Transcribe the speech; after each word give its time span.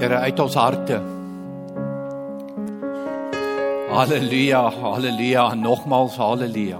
Here 0.00 0.16
uit 0.16 0.38
ons 0.40 0.54
harte. 0.56 0.96
Halleluja, 3.90 4.62
halleluja, 4.80 5.42
nogmaals 5.60 6.16
halleluja. 6.16 6.78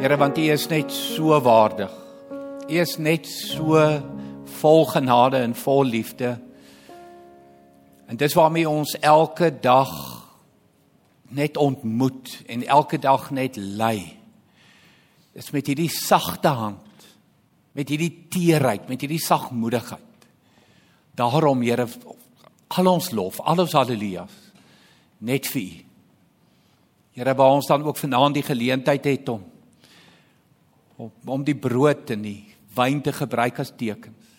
Here 0.00 0.18
want 0.18 0.40
U 0.42 0.48
is 0.50 0.66
net 0.72 0.90
so 0.90 1.38
waardig. 1.38 1.94
U 2.66 2.80
is 2.82 2.96
net 2.98 3.30
so 3.30 3.78
vol 4.58 4.86
genade 4.90 5.38
en 5.38 5.54
vol 5.54 5.86
liefde. 5.86 6.34
En 8.10 8.18
dis 8.18 8.34
waarmee 8.34 8.66
ons 8.66 8.98
elke 8.98 9.54
dag 9.62 9.96
net 11.30 11.56
ontmoet 11.56 12.40
en 12.50 12.66
elke 12.66 12.98
dag 12.98 13.30
net 13.30 13.54
lei. 13.54 14.16
Dis 15.30 15.54
met 15.54 15.70
hierdie 15.70 15.92
sagte 15.94 16.58
hand, 16.58 17.12
met 17.70 17.86
hierdie 17.86 18.16
teerheid, 18.26 18.90
met 18.90 19.06
hierdie 19.06 19.22
sagmoedigheid. 19.22 20.08
Daarom 21.14 21.62
Here 21.62 21.86
al 22.72 22.88
ons 22.88 23.10
lof, 23.12 23.40
al 23.40 23.60
ons 23.64 23.74
haleluja's 23.76 24.38
net 25.22 25.46
vir 25.52 25.62
U. 25.62 25.72
Here, 27.12 27.34
waar 27.36 27.58
ons 27.58 27.68
dan 27.68 27.84
ook 27.84 27.98
vanaand 28.00 28.38
die 28.40 28.46
geleentheid 28.46 29.04
het 29.04 29.28
om 29.28 29.42
om, 31.02 31.12
om 31.24 31.44
die 31.44 31.56
brood 31.58 32.10
en 32.14 32.24
die 32.26 32.40
wyn 32.76 33.02
te 33.04 33.12
gebruik 33.16 33.60
as 33.62 33.72
tekens. 33.76 34.30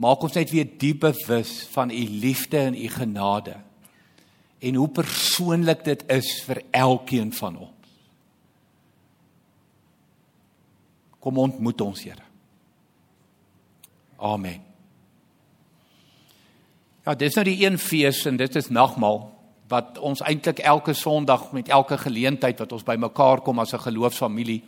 Maak 0.00 0.24
ons 0.26 0.34
net 0.34 0.50
weer 0.50 0.66
diep 0.66 1.04
bewus 1.04 1.52
van 1.70 1.92
U 1.94 2.04
liefde 2.24 2.58
en 2.58 2.78
U 2.78 2.88
genade 2.90 3.60
en 4.64 4.78
hoe 4.80 4.88
persoonlik 4.96 5.84
dit 5.84 6.02
is 6.14 6.28
vir 6.46 6.62
elkeen 6.72 7.30
van 7.36 7.58
ons. 7.66 7.90
Kom 11.20 11.40
ontmoet 11.40 11.80
ons, 11.84 12.00
Here. 12.04 12.23
Amen. 14.24 14.62
Ja, 17.04 17.12
dis 17.14 17.34
nou 17.36 17.44
die 17.44 17.58
een 17.60 17.76
fees 17.78 18.22
en 18.24 18.38
dit 18.40 18.54
is 18.56 18.70
nagmaal 18.72 19.26
wat 19.68 19.98
ons 20.00 20.20
eintlik 20.24 20.62
elke 20.64 20.92
Sondag 20.96 21.50
met 21.52 21.68
elke 21.72 21.98
geleentheid 22.00 22.58
wat 22.60 22.72
ons 22.72 22.84
bymekaar 22.84 23.42
kom 23.44 23.60
as 23.60 23.74
'n 23.74 23.84
geloofsfamilie 23.84 24.62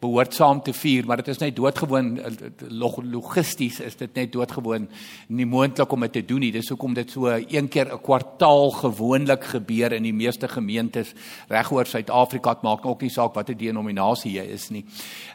behoort 0.00 0.34
saam 0.34 0.62
te 0.62 0.72
vier, 0.72 1.06
maar 1.06 1.16
dit 1.16 1.28
is 1.28 1.38
net 1.38 1.56
doodgewoon 1.56 2.20
log, 2.68 2.98
logisties 3.02 3.80
is 3.80 3.96
dit 3.96 4.14
net 4.14 4.32
doodgewoon 4.32 4.88
nie 5.28 5.46
moontlik 5.46 5.92
om 5.92 6.00
dit 6.00 6.12
te 6.12 6.24
doen 6.24 6.40
nie. 6.40 6.52
Dis 6.52 6.68
hoekom 6.68 6.94
dit 6.94 7.10
so 7.10 7.26
een 7.28 7.68
keer 7.68 7.92
'n 7.92 8.00
kwartaal 8.00 8.70
gewoonlik 8.70 9.44
gebeur 9.44 9.92
in 9.92 10.02
die 10.02 10.14
meeste 10.14 10.48
gemeentes 10.48 11.12
regoor 11.48 11.86
Suid-Afrika. 11.86 12.54
Dit 12.54 12.62
maak 12.62 12.86
ook 12.86 13.00
nie 13.00 13.10
saak 13.10 13.34
watter 13.34 13.56
denominasie 13.56 14.32
jy 14.32 14.44
is 14.44 14.70
nie. 14.70 14.84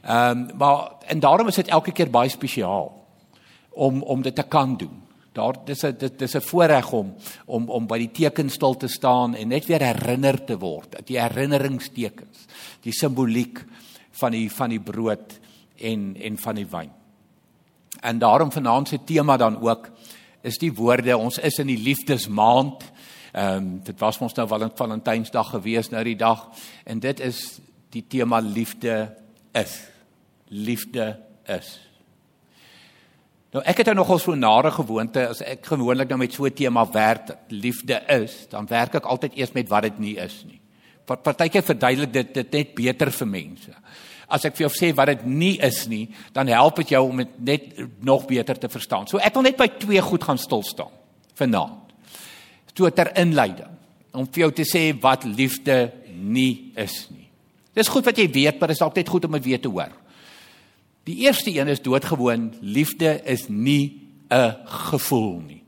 Ehm 0.03 0.37
um, 0.37 0.57
maar 0.57 0.91
en 1.07 1.19
daarom 1.19 1.47
is 1.47 1.55
dit 1.55 1.67
elke 1.67 1.91
keer 1.91 2.09
baie 2.09 2.29
spesiaal 2.29 3.06
om 3.77 4.01
om 4.03 4.21
dit 4.25 4.35
te 4.35 4.43
kan 4.43 4.77
doen. 4.77 5.03
Daar 5.37 5.55
dis 5.65 5.83
'n 5.83 5.95
dit 5.97 6.19
dis 6.19 6.35
'n 6.35 6.41
voorreg 6.41 6.91
om 6.91 7.15
om 7.45 7.69
om 7.69 7.87
by 7.87 7.97
die 7.97 8.11
tekenstil 8.11 8.77
te 8.77 8.87
staan 8.87 9.35
en 9.35 9.47
net 9.47 9.65
weer 9.65 9.81
herinner 9.81 10.45
te 10.45 10.57
word, 10.57 11.05
die 11.05 11.19
herinneringstekens, 11.19 12.45
die 12.81 12.91
simboliek 12.91 13.65
van 14.11 14.31
die 14.31 14.51
van 14.51 14.69
die 14.69 14.79
brood 14.79 15.39
en 15.75 16.15
en 16.21 16.37
van 16.37 16.55
die 16.55 16.67
wyn. 16.67 16.91
En 18.01 18.19
daarom 18.19 18.51
vanaand 18.51 18.87
se 18.87 19.03
tema 19.03 19.37
dan 19.37 19.61
ook 19.61 19.89
is 20.41 20.57
die 20.57 20.73
woorde 20.73 21.17
ons 21.17 21.37
is 21.37 21.59
in 21.59 21.67
die 21.67 21.81
liefdesmaand. 21.83 22.91
Ehm 23.31 23.57
um, 23.57 23.79
dit 23.83 23.99
was 23.99 24.17
ons 24.17 24.33
nou 24.33 24.47
Valentynsdag 24.47 25.49
gewees 25.49 25.89
nou 25.89 26.03
die 26.03 26.15
dag 26.15 26.49
en 26.83 26.99
dit 26.99 27.19
is 27.19 27.59
die 27.89 28.05
tema 28.07 28.39
liefde 28.39 29.17
is. 29.51 29.81
Liefde 30.47 31.19
is. 31.45 31.86
Nou 33.55 33.63
ek 33.63 33.79
het 33.79 33.89
nou 33.89 34.01
nogal 34.01 34.19
so 34.19 34.35
nare 34.35 34.71
gewoonte 34.75 35.23
as 35.29 35.39
ek 35.45 35.69
gewoonlik 35.69 36.09
nou 36.11 36.19
met 36.19 36.33
so 36.33 36.45
'n 36.45 36.53
tema 36.53 36.85
werk, 36.91 37.31
liefde 37.49 38.01
is, 38.07 38.47
dan 38.49 38.67
werk 38.67 38.95
ek 38.95 39.05
altyd 39.05 39.37
eers 39.37 39.53
met 39.53 39.69
wat 39.69 39.83
dit 39.83 39.99
nie 39.99 40.17
is 40.17 40.43
nie. 40.45 40.59
Partykeer 41.05 41.63
verduidelik 41.63 42.11
dit 42.13 42.33
dit 42.33 42.51
net 42.51 42.75
beter 42.75 43.11
vir 43.11 43.27
mense. 43.27 43.71
As 44.27 44.43
ek 44.45 44.55
vir 44.55 44.67
jou 44.67 44.73
sê 44.75 44.93
wat 44.95 45.07
dit 45.07 45.25
nie 45.25 45.57
is 45.61 45.87
nie, 45.87 46.09
dan 46.33 46.47
help 46.47 46.75
dit 46.75 46.89
jou 46.89 47.09
om 47.09 47.17
dit 47.17 47.39
net 47.39 48.03
nog 48.03 48.25
beter 48.27 48.59
te 48.59 48.67
verstaan. 48.67 49.07
So 49.07 49.17
ek 49.17 49.33
wil 49.33 49.43
net 49.43 49.57
by 49.57 49.67
twee 49.67 50.01
goed 50.01 50.23
gaan 50.23 50.37
stil 50.37 50.63
staan 50.63 50.91
vanaand. 51.35 51.93
Toe 52.73 52.91
ter 52.91 53.11
inleiding 53.17 53.77
om 54.13 54.25
vir 54.25 54.41
jou 54.41 54.51
te 54.51 54.65
sê 54.65 54.99
wat 55.01 55.23
liefde 55.23 55.91
nie 56.13 56.73
is 56.75 57.07
nie. 57.09 57.29
Dis 57.73 57.87
goed 57.87 58.05
wat 58.05 58.17
jy 58.17 58.27
weet, 58.29 58.59
maar 58.59 58.67
dit 58.67 58.75
is 58.75 58.81
dalk 58.81 58.95
net 58.95 59.09
goed 59.09 59.25
om 59.25 59.31
dit 59.31 59.43
weer 59.43 59.61
te 59.61 59.69
hoor. 59.69 59.93
Die 61.07 61.15
eerste 61.23 61.53
een 61.55 61.67
is 61.71 61.81
doodgewoon, 61.81 62.53
liefde 62.61 63.21
is 63.23 63.47
nie 63.47 64.07
'n 64.29 64.55
gevoel 64.65 65.39
nie. 65.39 65.63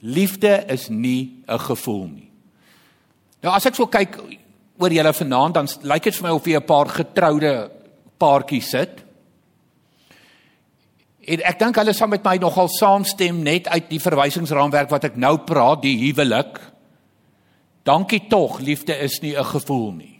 Liefde 0.00 0.64
is 0.66 0.88
nie 0.88 1.42
'n 1.46 1.58
gevoel 1.58 2.06
nie. 2.06 2.30
Nou 3.42 3.54
as 3.54 3.66
ek 3.66 3.74
so 3.74 3.86
kyk 3.86 4.18
oor 4.78 4.90
julle 4.90 5.12
vanaand 5.12 5.54
dan 5.54 5.68
lyk 5.82 6.02
dit 6.02 6.16
vir 6.16 6.28
my 6.28 6.34
of 6.34 6.46
jy 6.46 6.56
'n 6.56 6.64
paar 6.64 6.88
getroude 6.88 7.70
paartjies 8.18 8.68
sit. 8.68 9.04
En 11.20 11.40
ek 11.42 11.58
dink 11.58 11.76
hulle 11.76 11.92
sal 11.92 12.08
met 12.08 12.24
my 12.24 12.36
nogal 12.36 12.68
saamstem 12.68 13.42
net 13.42 13.68
uit 13.68 13.90
die 13.90 14.00
verwysingsraamwerk 14.00 14.90
wat 14.90 15.04
ek 15.04 15.16
nou 15.16 15.38
praat, 15.38 15.82
die 15.82 15.98
huwelik. 15.98 16.60
Dankie 17.82 18.28
tog, 18.28 18.60
liefde 18.60 18.96
is 18.96 19.20
nie 19.20 19.36
'n 19.36 19.44
gevoel 19.44 19.92
nie. 19.92 20.17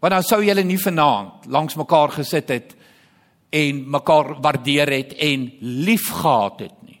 Want 0.00 0.12
dan 0.16 0.24
sou 0.24 0.40
julle 0.44 0.64
nie 0.64 0.80
vanaand 0.80 1.46
langs 1.52 1.76
mekaar 1.76 2.14
gesit 2.16 2.48
het 2.48 2.76
en 3.50 3.82
mekaar 3.90 4.36
waardeer 4.40 4.92
het 4.94 5.14
en 5.18 5.50
liefgehad 5.60 6.60
het 6.60 6.76
nie. 6.86 7.00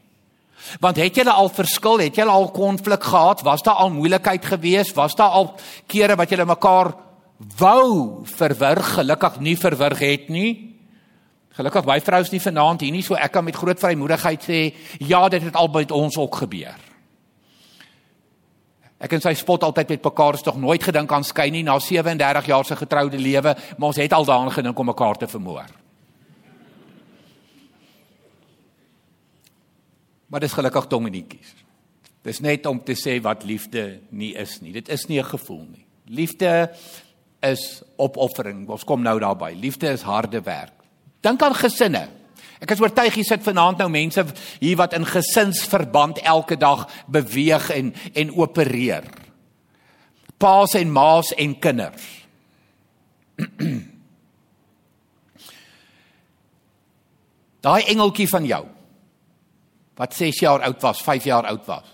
Want 0.82 0.96
het 1.00 1.16
julle 1.16 1.32
al 1.32 1.48
verskil, 1.48 2.02
het 2.04 2.18
julle 2.20 2.30
al 2.30 2.50
konflik 2.52 3.02
gehad, 3.02 3.40
was 3.46 3.62
daar 3.62 3.80
al 3.80 3.90
moeilikheid 3.90 4.44
geweest, 4.44 4.94
was 4.94 5.16
daar 5.16 5.32
al 5.34 5.54
kere 5.86 6.16
wat 6.16 6.30
julle 6.30 6.44
mekaar 6.44 6.92
wou 7.56 8.20
verwrig, 8.28 8.94
gelukkig 8.98 9.40
nie 9.40 9.56
verwrig 9.56 10.04
het 10.04 10.28
nie. 10.28 10.50
Gelukkig 11.56 11.88
my 11.88 11.98
vrou 12.04 12.20
is 12.20 12.30
nie 12.34 12.42
vanaand 12.42 12.84
hier 12.84 12.92
nie, 12.92 13.02
so 13.02 13.16
ek 13.16 13.32
kan 13.32 13.44
met 13.44 13.56
groot 13.56 13.80
vrymoedigheid 13.80 14.44
sê 14.44 14.60
ja, 15.00 15.24
dit 15.32 15.48
het 15.48 15.56
al 15.56 15.72
by 15.72 15.86
ons 15.96 16.20
ook 16.20 16.42
gebeur. 16.44 16.89
Ek 19.00 19.14
en 19.16 19.22
sy 19.24 19.32
spot 19.38 19.64
altyd 19.64 19.94
met 19.94 20.04
mekaar 20.04 20.36
is 20.36 20.44
tog 20.44 20.58
nooit 20.60 20.82
gedink 20.84 21.12
aan 21.12 21.24
skei 21.24 21.48
nie 21.50 21.62
na 21.64 21.78
37 21.80 22.50
jaar 22.50 22.66
se 22.68 22.76
getroude 22.76 23.18
lewe, 23.18 23.54
maar 23.78 23.88
ons 23.88 24.00
het 24.00 24.12
al 24.12 24.28
daaraan 24.28 24.52
gedink 24.52 24.78
om 24.78 24.90
mekaar 24.92 25.16
te 25.16 25.28
vermoor. 25.30 25.70
Maar 30.28 30.44
dis 30.44 30.52
gelukkig 30.52 30.86
Dominetjies. 30.92 31.54
Dis 32.22 32.42
net 32.44 32.66
om 32.68 32.78
te 32.84 32.94
sê 32.94 33.16
wat 33.24 33.46
liefde 33.48 34.02
nie 34.12 34.34
is 34.36 34.60
nie. 34.60 34.72
Dit 34.72 34.88
is 34.88 35.06
nie 35.08 35.18
'n 35.18 35.24
gevoel 35.24 35.66
nie. 35.70 35.86
Liefde 36.06 36.70
is 37.40 37.82
opoffering. 37.96 38.68
Ons 38.68 38.84
kom 38.84 39.02
nou 39.02 39.18
daarby. 39.18 39.54
Liefde 39.56 39.88
is 39.88 40.02
harde 40.02 40.40
werk. 40.42 40.72
Dink 41.20 41.42
aan 41.42 41.54
gesinne. 41.54 42.19
Ek 42.60 42.70
is 42.74 42.80
oortuig 42.82 43.16
jy 43.16 43.24
sit 43.24 43.42
vanaand 43.44 43.78
nou 43.80 43.88
mense 43.92 44.20
hier 44.60 44.76
wat 44.80 44.92
in 44.96 45.06
gesinsverband 45.08 46.20
elke 46.28 46.56
dag 46.60 46.84
beweeg 47.08 47.70
en 47.72 47.94
en 48.14 48.34
opereer. 48.36 49.04
Paas 50.40 50.74
en 50.76 50.92
maas 50.92 51.32
en 51.36 51.58
kinders. 51.60 52.04
Daai 57.64 57.82
engeltjie 57.92 58.28
van 58.28 58.44
jou 58.48 58.64
wat 60.00 60.14
6 60.16 60.38
jaar 60.40 60.62
oud 60.64 60.80
was, 60.80 61.02
5 61.04 61.24
jaar 61.28 61.44
oud 61.50 61.66
was, 61.68 61.84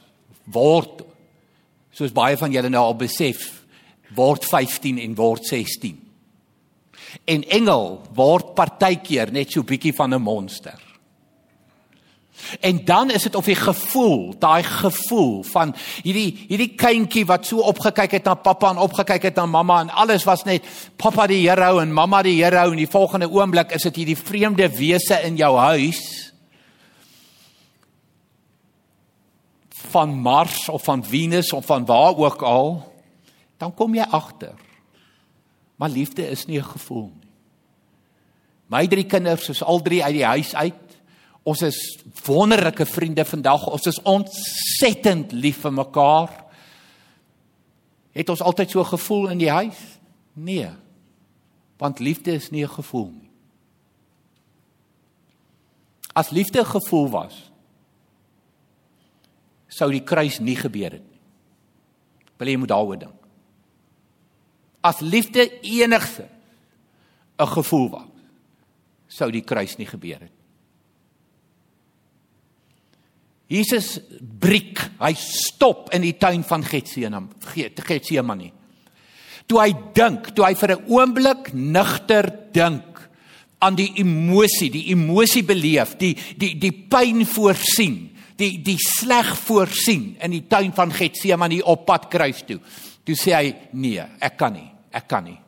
word 0.54 1.02
soos 1.90 2.12
baie 2.14 2.36
van 2.38 2.52
julle 2.54 2.70
nou 2.70 2.84
al 2.86 2.94
besef, 2.98 3.66
word 4.14 4.46
15 4.46 5.00
en 5.02 5.14
word 5.18 5.42
16. 5.48 6.05
En 7.24 7.42
engel 7.42 8.02
word 8.14 8.54
partykeer 8.54 9.32
net 9.32 9.52
so 9.52 9.62
bietjie 9.62 9.94
van 9.94 10.14
'n 10.14 10.22
monster. 10.22 10.86
En 12.60 12.84
dan 12.84 13.10
is 13.10 13.22
dit 13.22 13.34
of 13.34 13.46
jy 13.46 13.54
gevoel, 13.54 14.34
daai 14.38 14.62
gevoel 14.62 15.42
van 15.48 15.72
hierdie 16.04 16.46
hierdie 16.48 16.74
kindjie 16.78 17.24
wat 17.26 17.46
so 17.48 17.64
opgekyk 17.64 18.18
het 18.18 18.28
na 18.28 18.34
pappa 18.34 18.70
en 18.70 18.82
opgekyk 18.84 19.30
het 19.30 19.40
na 19.40 19.46
mamma 19.46 19.80
en 19.80 19.90
alles 19.90 20.24
was 20.28 20.44
net 20.44 20.66
pappa 21.00 21.26
die 21.26 21.42
hero 21.48 21.80
en 21.80 21.92
mamma 21.92 22.22
die 22.22 22.36
hero 22.42 22.70
en 22.70 22.76
die 22.76 22.90
volgende 22.90 23.30
oomblik 23.32 23.72
is 23.74 23.88
dit 23.88 24.02
hierdie 24.02 24.18
vreemde 24.18 24.68
wese 24.76 25.18
in 25.24 25.40
jou 25.40 25.56
huis 25.56 26.02
van 29.90 30.12
Mars 30.20 30.68
of 30.68 30.84
van 30.84 31.04
Venus 31.04 31.52
of 31.52 31.66
van 31.66 31.86
waar 31.88 32.16
ook 32.16 32.42
al 32.42 32.84
dan 33.56 33.74
kom 33.74 33.94
jy 33.94 34.04
agter 34.10 34.54
Maar 35.76 35.90
liefde 35.90 36.28
is 36.28 36.46
nie 36.46 36.58
'n 36.58 36.64
gevoel 36.64 37.12
nie. 37.20 37.30
My 38.66 38.86
drie 38.86 39.06
kinders 39.06 39.48
is 39.48 39.62
al 39.62 39.82
drie 39.82 40.04
uit 40.04 40.14
die 40.14 40.24
huis 40.24 40.54
uit. 40.54 40.98
Ons 41.42 41.62
is 41.62 41.98
wonderlike 42.24 42.86
vriende 42.86 43.24
vandag. 43.24 43.66
Ons 43.70 43.86
is 43.86 44.02
ontsettend 44.02 45.32
lief 45.32 45.60
vir 45.62 45.72
mekaar. 45.72 46.32
Het 48.10 48.28
ons 48.28 48.42
altyd 48.42 48.70
so 48.70 48.84
gevoel 48.84 49.28
in 49.28 49.38
die 49.38 49.50
huis? 49.50 49.78
Nee. 50.32 50.70
Want 51.78 51.98
liefde 51.98 52.32
is 52.32 52.50
nie 52.50 52.64
'n 52.64 52.68
gevoel 52.68 53.10
nie. 53.10 53.30
As 56.12 56.30
liefde 56.30 56.60
'n 56.60 56.66
gevoel 56.66 57.08
was, 57.08 57.50
sou 59.68 59.90
die 59.90 60.02
kruis 60.02 60.38
nie 60.38 60.56
gebeur 60.56 60.90
het 60.90 61.10
nie. 61.10 61.20
Wil 62.38 62.48
jy 62.48 62.56
moet 62.56 62.68
daaroor 62.68 62.98
dink? 62.98 63.25
As 64.86 65.00
liefde 65.02 65.50
enigste 65.62 66.28
'n 67.38 67.46
gevoel 67.46 67.90
was, 67.90 68.08
sou 69.08 69.30
die 69.30 69.44
kruis 69.44 69.76
nie 69.76 69.86
gebeur 69.86 70.20
het. 70.20 70.32
Jesus 73.46 74.00
breek, 74.20 74.80
hy 74.98 75.12
stop 75.14 75.92
in 75.94 76.02
die 76.02 76.16
tuin 76.18 76.42
van 76.44 76.64
Getsemane, 76.66 77.28
Getsemane. 77.86 78.50
Toe 79.46 79.60
hy 79.60 79.72
dink, 79.94 80.32
toe 80.34 80.44
hy 80.44 80.54
vir 80.54 80.76
'n 80.76 80.84
oomblik 80.90 81.52
nigter 81.54 82.26
dink 82.52 83.08
aan 83.58 83.74
die 83.74 83.92
emosie, 84.02 84.70
die 84.70 84.90
emosie 84.90 85.44
beleef, 85.44 85.96
die 85.96 86.16
die 86.36 86.58
die 86.58 86.72
pyn 86.72 87.24
voorsien, 87.24 88.10
die 88.36 88.58
die 88.62 88.78
sleg 88.78 89.36
voorsien 89.36 90.16
in 90.20 90.30
die 90.30 90.46
tuin 90.48 90.72
van 90.72 90.90
Getsemane 90.90 91.64
op 91.64 91.86
pad 91.86 92.10
kruis 92.10 92.42
toe. 92.46 92.60
Toe 93.04 93.14
sê 93.14 93.32
hy: 93.32 93.54
"Nee, 93.72 94.02
ek 94.20 94.36
kan 94.36 94.52
nie. 94.52 94.75
Ek 94.96 95.08
kan 95.08 95.26
nie." 95.28 95.38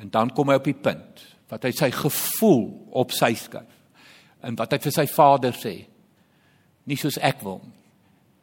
En 0.00 0.10
dan 0.12 0.32
kom 0.32 0.48
hy 0.48 0.56
op 0.60 0.68
die 0.68 0.76
punt 0.76 1.24
wat 1.50 1.66
hy 1.66 1.72
sy 1.76 1.90
gevoel 1.92 2.64
op 2.96 3.12
sy 3.12 3.34
skuif. 3.36 3.76
En 4.40 4.56
wat 4.56 4.72
hy 4.72 4.78
vir 4.80 4.94
sy 4.94 5.06
vader 5.10 5.56
sê: 5.56 5.74
Nie 6.88 6.96
soos 6.96 7.18
ek 7.20 7.42
wil 7.44 7.60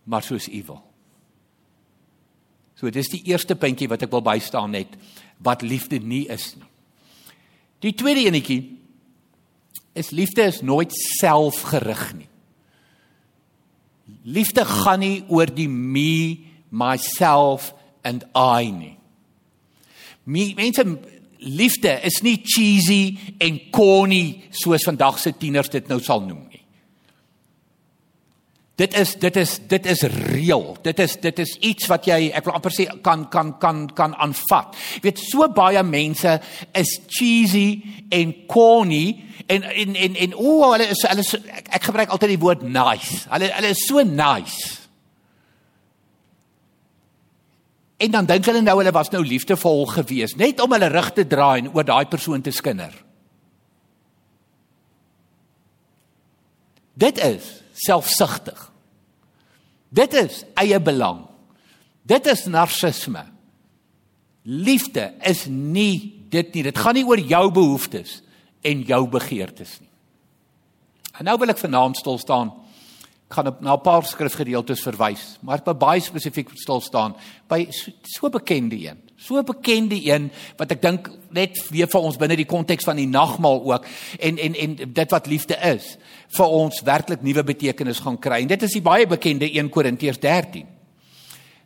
maar 0.08 0.24
soos 0.24 0.48
U 0.48 0.64
wil. 0.70 0.82
So 2.78 2.90
dis 2.94 3.10
die 3.12 3.24
eerste 3.28 3.58
puntjie 3.60 3.90
wat 3.92 4.06
ek 4.06 4.14
wil 4.14 4.24
bystaan 4.24 4.72
net 4.78 4.94
wat 5.44 5.66
liefde 5.66 6.00
nie 6.00 6.26
is 6.32 6.54
nie. 6.56 6.70
Die 7.84 7.94
tweede 7.98 8.24
enetjie 8.30 8.62
is 9.98 10.14
liefde 10.16 10.46
is 10.48 10.62
nooit 10.66 10.94
selfgerig 10.94 12.06
nie. 12.22 12.30
Liefde 14.24 14.64
gaan 14.66 15.02
nie 15.04 15.26
oor 15.28 15.50
die 15.52 15.68
me, 15.68 16.48
myself 16.70 17.74
and 18.08 18.24
I 18.34 18.72
nie. 18.72 18.96
Me, 20.28 20.54
mense 20.58 20.84
liefde 21.40 21.94
is 22.08 22.22
nie 22.26 22.40
cheesy 22.44 23.02
en 23.44 23.60
corny 23.72 24.48
soos 24.52 24.88
vandag 24.88 25.20
se 25.22 25.36
tieners 25.40 25.72
dit 25.72 25.92
nou 25.92 26.00
sal 26.04 26.24
noem 26.26 26.46
nie. 26.48 26.64
Dit 28.78 28.94
is 28.94 29.16
dit 29.18 29.38
is 29.42 29.56
dit 29.66 29.86
is 29.90 30.02
reël. 30.30 30.66
Dit 30.86 31.00
is 31.02 31.16
dit 31.22 31.40
is 31.42 31.54
iets 31.66 31.88
wat 31.90 32.06
jy 32.06 32.28
ek 32.38 32.46
wil 32.46 32.58
amper 32.60 32.74
sê 32.76 32.86
kan 33.02 33.24
kan 33.34 33.56
kan 33.58 33.88
kan 33.98 34.14
aanvat. 34.22 34.76
Jy 35.00 35.08
weet 35.08 35.22
so 35.24 35.48
baie 35.50 35.82
mense 35.84 36.36
is 36.78 36.92
cheesy 37.10 37.82
en 38.14 38.36
corny 38.52 39.16
en 39.50 39.66
en 39.66 39.96
en 39.96 40.20
en 40.28 40.36
o, 40.38 40.60
hulle 40.74 40.92
is 40.94 41.02
hulle 41.10 41.26
is, 41.26 41.34
ek, 41.58 41.72
ek 41.80 41.90
gebruik 41.90 42.14
altyd 42.14 42.36
die 42.36 42.44
woord 42.44 42.68
nice. 42.68 43.24
Hulle 43.32 43.50
hulle 43.56 43.74
is 43.74 43.82
so 43.88 44.06
nice. 44.06 44.87
En 47.98 48.14
dan 48.14 48.28
dink 48.30 48.46
hulle 48.46 48.62
nou 48.62 48.78
hulle 48.78 48.94
was 48.94 49.10
nou 49.10 49.24
liefdevol 49.26 49.88
gewees, 49.90 50.36
net 50.38 50.62
om 50.62 50.72
hulle 50.76 50.90
rug 50.94 51.10
te 51.18 51.26
draai 51.28 51.64
en 51.64 51.72
oor 51.74 51.86
daai 51.88 52.06
persoon 52.10 52.44
te 52.46 52.54
skinder. 52.54 52.94
Dit 56.98 57.18
is 57.22 57.46
selfsugtig. 57.78 58.60
Dit 59.90 60.14
is 60.18 60.44
eie 60.58 60.80
belang. 60.82 61.26
Dit 62.08 62.26
is 62.30 62.46
narcissisme. 62.50 63.24
Liefde 64.48 65.12
is 65.28 65.46
nie 65.50 66.26
dit 66.32 66.54
nie. 66.54 66.64
Dit 66.70 66.80
gaan 66.80 66.98
nie 66.98 67.06
oor 67.06 67.20
jou 67.20 67.44
behoeftes 67.54 68.22
en 68.66 68.82
jou 68.88 69.04
begeertes 69.12 69.78
nie. 69.82 69.92
En 71.18 71.28
nou 71.30 71.38
wil 71.42 71.54
ek 71.54 71.62
vanaand 71.62 71.98
stil 71.98 72.20
staan 72.22 72.54
gaan 73.28 73.48
op 73.48 73.62
na 73.62 73.74
'n 73.76 73.82
paar 73.82 74.06
skrifgedeeltes 74.06 74.82
verwys, 74.82 75.38
maar 75.42 75.62
by 75.64 75.74
baie 75.74 76.00
spesifiek 76.00 76.50
stil 76.54 76.82
staan 76.82 77.16
by 77.48 77.68
so, 77.70 77.92
so 78.02 78.30
bekende 78.30 78.76
een. 78.76 78.98
So 79.18 79.44
bekende 79.44 80.00
een 80.06 80.32
wat 80.58 80.72
ek 80.72 80.82
dink 80.82 81.10
net 81.30 81.70
weer 81.70 81.88
vir 81.88 82.02
ons 82.02 82.18
binne 82.18 82.36
die 82.36 82.46
konteks 82.46 82.84
van 82.84 82.96
die 82.96 83.08
nagmaal 83.08 83.64
ook 83.64 83.86
en 84.20 84.38
en 84.38 84.56
en 84.56 84.76
dit 84.94 85.12
wat 85.12 85.28
liefde 85.28 85.58
is 85.74 85.98
vir 86.28 86.46
ons 86.46 86.82
werklik 86.82 87.22
nuwe 87.22 87.44
betekenis 87.44 88.00
gaan 88.00 88.20
kry. 88.20 88.42
En 88.42 88.48
dit 88.48 88.64
is 88.64 88.72
die 88.72 88.82
baie 88.82 89.08
bekende 89.08 89.52
1 89.52 89.70
Korintiërs 89.70 90.20
13. 90.20 90.66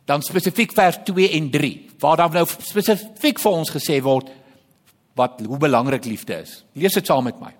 Dan 0.04 0.22
spesifiek 0.22 0.72
vers 0.72 0.98
2 1.04 1.30
en 1.30 1.50
3 1.50 1.90
waar 1.98 2.16
daar 2.16 2.30
nou 2.30 2.46
spesifiek 2.46 3.38
vir 3.38 3.52
ons 3.52 3.70
gesê 3.70 4.02
word 4.02 4.30
wat 5.14 5.40
hoe 5.46 5.58
belangrik 5.58 6.04
liefde 6.04 6.40
is. 6.42 6.64
Lees 6.72 6.92
dit 6.92 7.06
saam 7.06 7.24
met 7.24 7.40
my. 7.40 7.54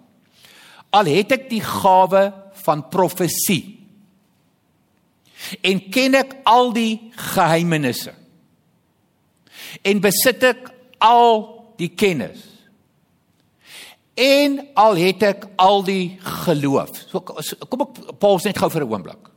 Al 0.91 1.05
het 1.05 1.33
ek 1.33 1.49
die 1.51 1.61
gawe 1.61 2.33
van 2.65 2.89
profesie 2.89 3.82
en 5.61 5.81
ken 5.91 6.15
ek 6.15 6.37
al 6.49 6.73
die 6.73 7.13
geheimenisse? 7.33 8.15
En 9.83 10.01
besit 10.05 10.43
ek 10.45 10.71
al 11.03 11.47
die 11.81 11.91
kennis? 11.97 12.53
En 14.19 14.59
al 14.77 14.99
het 15.01 15.23
ek 15.25 15.47
al 15.57 15.83
die 15.87 16.19
geloof? 16.45 16.93
So 17.09 17.23
kom 17.23 17.87
ek 17.87 18.01
pause 18.21 18.49
net 18.49 18.59
gou 18.61 18.69
vir 18.71 18.85
'n 18.85 18.93
oomblik. 18.93 19.31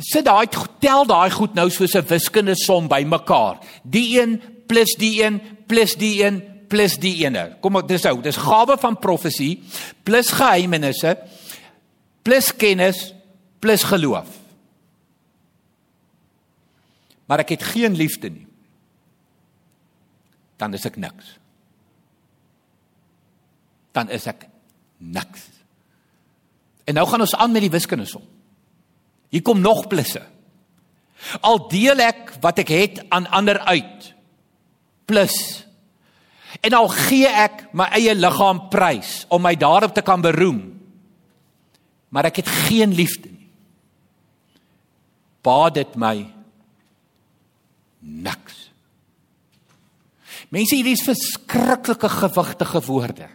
Sit 0.00 0.24
daai 0.24 0.46
tel 0.80 1.04
daai 1.04 1.30
goed 1.30 1.54
nou 1.54 1.68
soos 1.70 1.94
'n 1.94 2.06
wiskundige 2.08 2.56
som 2.64 2.88
bymekaar 2.88 3.58
die 3.84 4.20
een 4.20 4.40
plus 4.66 4.94
die 4.98 5.22
een 5.22 5.40
plus 5.66 5.94
die 5.94 6.24
een 6.24 6.42
plus 6.68 6.96
die 6.96 7.24
ene. 7.24 7.56
Kom 7.60 7.76
ek 7.76 7.88
dis 7.88 8.06
ou 8.06 8.20
dis 8.20 8.36
gawe 8.36 8.76
van 8.78 8.96
profesie 8.96 9.62
plus 10.04 10.30
geheimenisse 10.30 11.16
plus 12.22 12.52
kennis 12.56 13.14
plus 13.60 13.82
geloof 13.82 14.41
maar 17.32 17.40
ek 17.40 17.54
het 17.54 17.62
geen 17.64 17.94
liefde 17.96 18.28
nie, 18.28 18.44
dan 20.60 20.74
is 20.76 20.82
ek 20.84 20.98
niks. 21.00 21.30
Dan 23.96 24.10
is 24.12 24.26
ek 24.28 24.44
niks. 25.00 25.46
En 26.84 26.98
nou 26.98 27.06
gaan 27.08 27.24
ons 27.24 27.32
aan 27.40 27.54
met 27.54 27.64
die 27.64 27.72
wiskunde 27.72 28.04
som. 28.04 28.26
Hier 29.32 29.40
kom 29.40 29.62
nog 29.64 29.86
plusse. 29.88 30.20
Al 31.40 31.62
deel 31.72 32.02
ek 32.04 32.34
wat 32.44 32.60
ek 32.60 32.74
het 32.74 33.00
aan 33.08 33.30
ander 33.32 33.62
uit. 33.64 34.10
Plus. 35.08 35.38
En 36.60 36.76
al 36.76 36.92
gee 36.92 37.32
ek 37.32 37.64
my 37.72 37.88
eie 37.96 38.12
liggaam 38.12 38.66
prys 38.68 39.22
om 39.32 39.40
my 39.48 39.54
daarop 39.56 39.96
te 39.96 40.04
kan 40.04 40.20
beroem. 40.20 40.60
Maar 42.12 42.28
ek 42.28 42.44
het 42.44 42.54
geen 42.68 42.92
liefde 42.92 43.32
nie. 43.32 43.48
Baat 45.40 45.80
dit 45.80 45.96
my 45.96 46.28
niks. 48.02 48.68
Mense, 50.52 50.76
hierdie 50.76 50.96
is 50.96 51.06
verskriklike 51.06 52.10
gewigtige 52.12 52.82
woorde. 52.86 53.28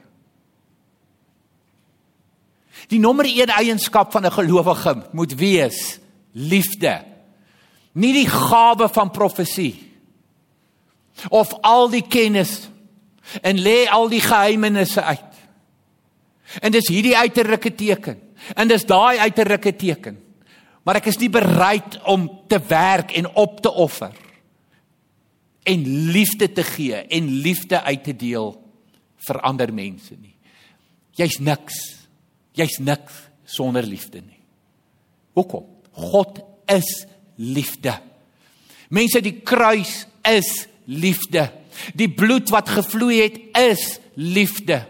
Die 2.92 3.00
nommer 3.02 3.28
1 3.28 3.52
eienskap 3.52 4.12
van 4.12 4.26
'n 4.26 4.32
gelowige 4.32 5.10
moet 5.12 5.34
wees 5.36 6.00
liefde. 6.32 7.04
Nie 7.92 8.14
die 8.14 8.30
gawe 8.30 8.90
van 8.90 9.12
profesie 9.12 9.84
of 11.30 11.54
al 11.62 11.90
die 11.90 12.06
kennis 12.08 12.70
en 13.42 13.58
lê 13.58 13.88
al 13.90 14.10
die 14.10 14.22
geheimenisse 14.22 15.02
uit. 15.02 15.34
En 16.62 16.72
dis 16.72 16.88
hierdie 16.88 17.18
uiterlike 17.18 17.76
teken 17.76 18.22
en 18.56 18.68
dis 18.68 18.86
daai 18.86 19.18
uiterlike 19.18 19.76
teken. 19.76 20.18
Maar 20.84 20.96
ek 20.96 21.06
is 21.06 21.18
nie 21.18 21.30
bereid 21.30 22.00
om 22.04 22.30
te 22.48 22.60
werk 22.68 23.12
en 23.12 23.28
op 23.36 23.62
te 23.62 23.72
offer 23.72 24.14
en 25.68 25.84
liefde 26.14 26.48
te 26.52 26.64
gee 26.64 26.96
en 26.96 27.30
liefde 27.44 27.82
uit 27.84 28.04
te 28.04 28.16
deel 28.16 28.54
vir 29.28 29.40
ander 29.48 29.74
mense 29.74 30.16
nie. 30.16 30.36
Jy's 31.18 31.40
niks. 31.44 31.78
Jy's 32.58 32.78
niks 32.80 33.26
sonder 33.48 33.86
liefde 33.86 34.22
nie. 34.22 34.40
Hoekom? 35.38 35.66
God 35.98 36.40
is 36.72 37.06
liefde. 37.36 37.98
Mense, 38.94 39.22
die 39.22 39.40
kruis 39.46 40.06
is 40.28 40.68
liefde. 40.86 41.50
Die 41.98 42.10
bloed 42.10 42.50
wat 42.54 42.72
gevloei 42.78 43.20
het 43.26 43.40
is 43.60 43.98
liefde. 44.16 44.82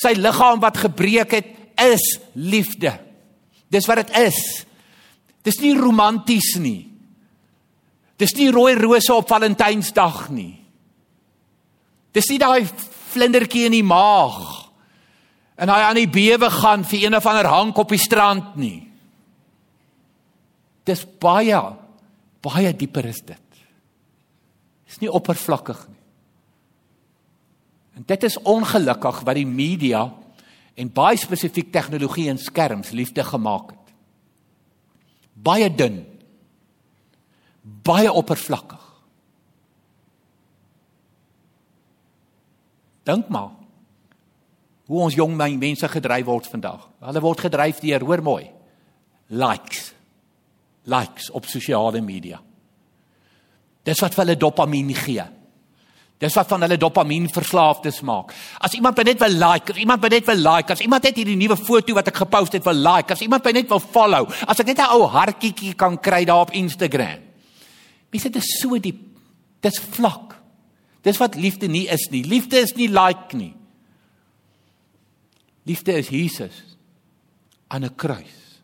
Sy 0.00 0.16
liggaam 0.18 0.60
wat 0.64 0.80
gebreek 0.82 1.36
het 1.36 1.52
is 1.86 2.04
liefde. 2.34 2.96
Dis 3.72 3.86
wat 3.88 4.02
dit 4.02 4.16
is. 4.26 4.40
Dis 5.46 5.60
nie 5.62 5.76
romanties 5.78 6.56
nie. 6.60 6.95
Dis 8.16 8.32
nie 8.38 8.50
rooi 8.52 8.74
rose 8.78 9.12
op 9.14 9.28
Valentynsdag 9.28 10.28
nie. 10.32 10.54
Dis 12.16 12.30
nie 12.32 12.40
daai 12.40 12.64
vlindertjie 13.12 13.66
in 13.68 13.76
die 13.76 13.86
maag 13.86 14.38
en 15.56 15.72
hy 15.72 15.80
aan 15.86 15.98
die 15.98 16.10
bewe 16.12 16.50
gaan 16.52 16.84
vir 16.84 17.06
een 17.06 17.16
of 17.16 17.26
ander 17.28 17.48
hank 17.48 17.78
op 17.80 17.92
die 17.92 18.00
strand 18.00 18.56
nie. 18.60 18.84
Dis 20.86 21.04
baie 21.20 21.60
baie 22.46 22.70
dieper 22.76 23.08
is 23.10 23.22
dit. 23.26 23.62
Dis 24.86 25.00
nie 25.02 25.10
oppervlakkig 25.10 25.80
nie. 25.88 26.02
En 27.96 28.04
dit 28.06 28.26
is 28.28 28.36
ongelukkig 28.44 29.22
wat 29.24 29.38
die 29.38 29.48
media 29.48 30.04
en 30.76 30.92
baie 30.92 31.16
spesifiek 31.18 31.72
tegnologie 31.72 32.28
en 32.30 32.38
skerms 32.38 32.92
liefde 32.92 33.24
gemaak 33.24 33.72
het. 33.72 33.94
Baie 35.32 35.70
dun. 35.72 36.04
Baie 37.66 38.12
oppervlakkig. 38.12 38.82
Dink 43.06 43.30
maar 43.30 43.54
hoe 44.86 45.02
ons 45.02 45.16
jong 45.18 45.34
mense 45.34 45.88
gedryf 45.90 46.26
word 46.28 46.46
vandag. 46.46 46.84
Hulle 47.02 47.22
word 47.22 47.40
gedryf 47.48 47.80
deur, 47.82 48.04
hoor 48.06 48.22
mooi, 48.22 48.44
likes. 49.34 49.88
Likes 50.86 51.30
op 51.34 51.48
sosiale 51.50 52.00
media. 52.00 52.38
Dis 53.86 54.02
wat 54.02 54.14
hulle 54.22 54.36
dopamien 54.38 54.92
gee. 54.94 55.24
Dis 56.22 56.34
wat 56.38 56.48
van 56.48 56.62
hulle 56.64 56.78
dopamien 56.80 57.26
verslaafdes 57.28 57.98
maak. 58.06 58.30
As 58.64 58.72
iemand 58.78 58.96
my 58.96 59.04
net 59.04 59.20
wil 59.20 59.36
like, 59.42 59.74
as 59.74 59.82
iemand 59.82 60.06
my 60.06 60.10
net 60.14 60.30
wil 60.30 60.40
like, 60.46 60.72
as 60.72 60.80
iemand 60.80 61.04
net 61.04 61.18
hierdie 61.18 61.36
nuwe 61.36 61.58
foto 61.60 61.98
wat 61.98 62.08
ek 62.08 62.22
gepost 62.22 62.56
het 62.56 62.64
wil 62.64 62.78
like, 62.86 63.12
as 63.12 63.26
iemand 63.26 63.44
my 63.44 63.52
net 63.58 63.68
wil 63.68 63.82
follow, 63.82 64.30
as 64.46 64.62
ek 64.62 64.70
net 64.70 64.80
'n 64.86 64.94
ou 64.96 65.10
hartjie 65.10 65.74
kan 65.74 65.98
kry 65.98 66.24
daar 66.24 66.46
op 66.46 66.54
Instagram. 66.54 67.25
Mense 68.12 68.30
dit 68.30 68.42
is 68.42 68.58
so 68.60 68.78
diep. 68.78 69.00
Dis 69.64 69.78
vlak. 69.96 70.36
Dis 71.06 71.18
wat 71.22 71.38
liefde 71.38 71.68
nie 71.70 71.86
is 71.92 72.08
nie. 72.10 72.24
Liefde 72.26 72.60
is 72.62 72.74
nie 72.78 72.88
like 72.88 73.36
nie. 73.36 73.54
Liefde 75.66 75.96
is 75.98 76.08
Jesus 76.08 76.76
aan 77.68 77.84
'n 77.84 77.94
kruis. 77.96 78.62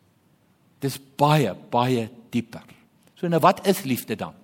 Dis 0.81 0.99
baie 0.99 1.55
baie 1.55 2.11
dieper. 2.31 2.65
So 3.15 3.29
nou 3.29 3.41
wat 3.41 3.67
is 3.67 3.83
liefde 3.83 4.17
dan? 4.17 4.35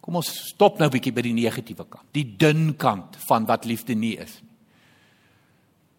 Kom 0.00 0.16
ons 0.16 0.48
stop 0.48 0.78
nou 0.78 0.88
'n 0.88 0.92
bietjie 0.92 1.12
by 1.12 1.22
die 1.22 1.32
negatiewe 1.32 1.84
kant, 1.88 2.06
die 2.12 2.36
dun 2.36 2.76
kant 2.76 3.16
van 3.28 3.46
wat 3.46 3.64
liefde 3.64 3.94
nie 3.94 4.16
is 4.16 4.40
nie. 4.42 4.48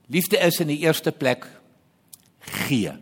Liefde 0.10 0.40
is 0.42 0.58
in 0.60 0.72
die 0.72 0.82
eerste 0.82 1.12
plek 1.14 1.46
gee. 2.66 2.96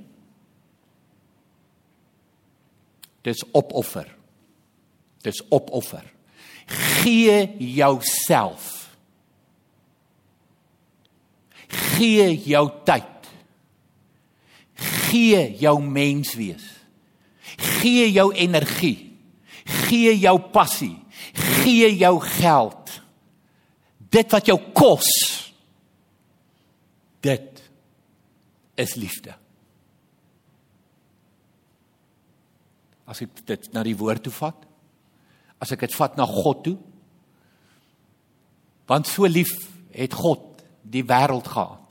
Dis 3.28 3.44
opoffer. 3.52 4.08
Dis 5.26 5.42
opoffer. 5.52 6.06
Gee 6.68 7.44
jouself. 7.74 8.74
Gee 11.68 12.32
jou 12.48 12.64
tyd. 12.88 13.32
Gee 15.10 15.44
jou 15.60 15.76
menswees. 15.84 16.64
Gee 17.58 18.08
jou 18.12 18.32
energie 18.36 19.08
gee 19.88 20.16
jou 20.20 20.38
passie, 20.54 20.96
gee 21.64 21.92
jou 21.98 22.20
geld. 22.24 22.94
Dit 24.12 24.32
wat 24.32 24.48
jou 24.48 24.58
kos. 24.76 25.10
Dit 27.24 27.64
is 28.80 28.96
liefde. 28.96 29.36
As 33.08 33.22
ek 33.24 33.42
dit 33.48 33.70
na 33.74 33.84
die 33.88 33.96
woord 33.98 34.26
toe 34.28 34.34
vat, 34.36 34.66
as 35.64 35.72
ek 35.74 35.88
dit 35.88 35.96
vat 35.98 36.18
na 36.20 36.28
God 36.28 36.64
toe, 36.68 36.78
want 38.88 39.08
so 39.10 39.28
lief 39.28 39.54
het 39.96 40.14
God 40.16 40.62
die 40.88 41.04
wêreld 41.08 41.48
gehad 41.52 41.84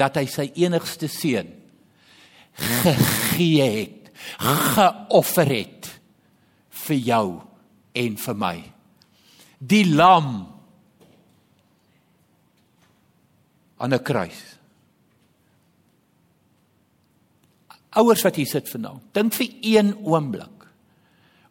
dat 0.00 0.16
hy 0.16 0.24
sy 0.30 0.46
enigste 0.62 1.10
seun 1.12 1.50
gegee 2.56 3.66
het, 3.74 4.08
geoffer 4.76 5.48
het 5.48 5.90
vir 6.86 7.02
jou 7.04 7.26
en 8.00 8.16
vir 8.20 8.38
my. 8.38 8.56
Die 9.60 9.84
lam 9.92 10.30
aan 13.80 13.94
'n 13.94 14.02
kruis. 14.04 14.59
Ouers 17.98 18.22
wat 18.22 18.36
hier 18.38 18.46
sit 18.46 18.68
vanaand, 18.70 19.02
dink 19.16 19.34
vir 19.34 19.54
een 19.66 19.94
oomblik 20.06 20.66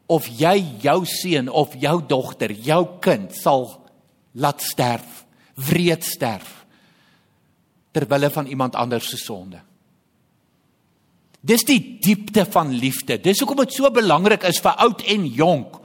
of 0.10 0.26
jy 0.40 0.56
jou 0.82 1.04
seun 1.06 1.50
of 1.54 1.76
jou 1.78 2.00
dogter, 2.10 2.52
jou 2.52 2.82
kind 3.04 3.34
sal 3.36 3.68
laat 4.34 4.64
sterf, 4.66 5.24
wreed 5.70 6.06
sterf 6.08 6.56
ter 7.94 8.06
wille 8.10 8.30
van 8.34 8.48
iemand 8.50 8.78
anders 8.78 9.10
se 9.10 9.18
sonde. 9.18 9.60
Dis 11.42 11.64
die 11.66 11.80
diepte 12.04 12.44
van 12.52 12.74
liefde. 12.76 13.18
Dis 13.22 13.40
hoekom 13.40 13.64
dit 13.64 13.74
so 13.78 13.90
belangrik 13.94 14.44
is 14.50 14.60
vir 14.62 14.76
oud 14.84 15.04
en 15.08 15.26
jonk. 15.26 15.78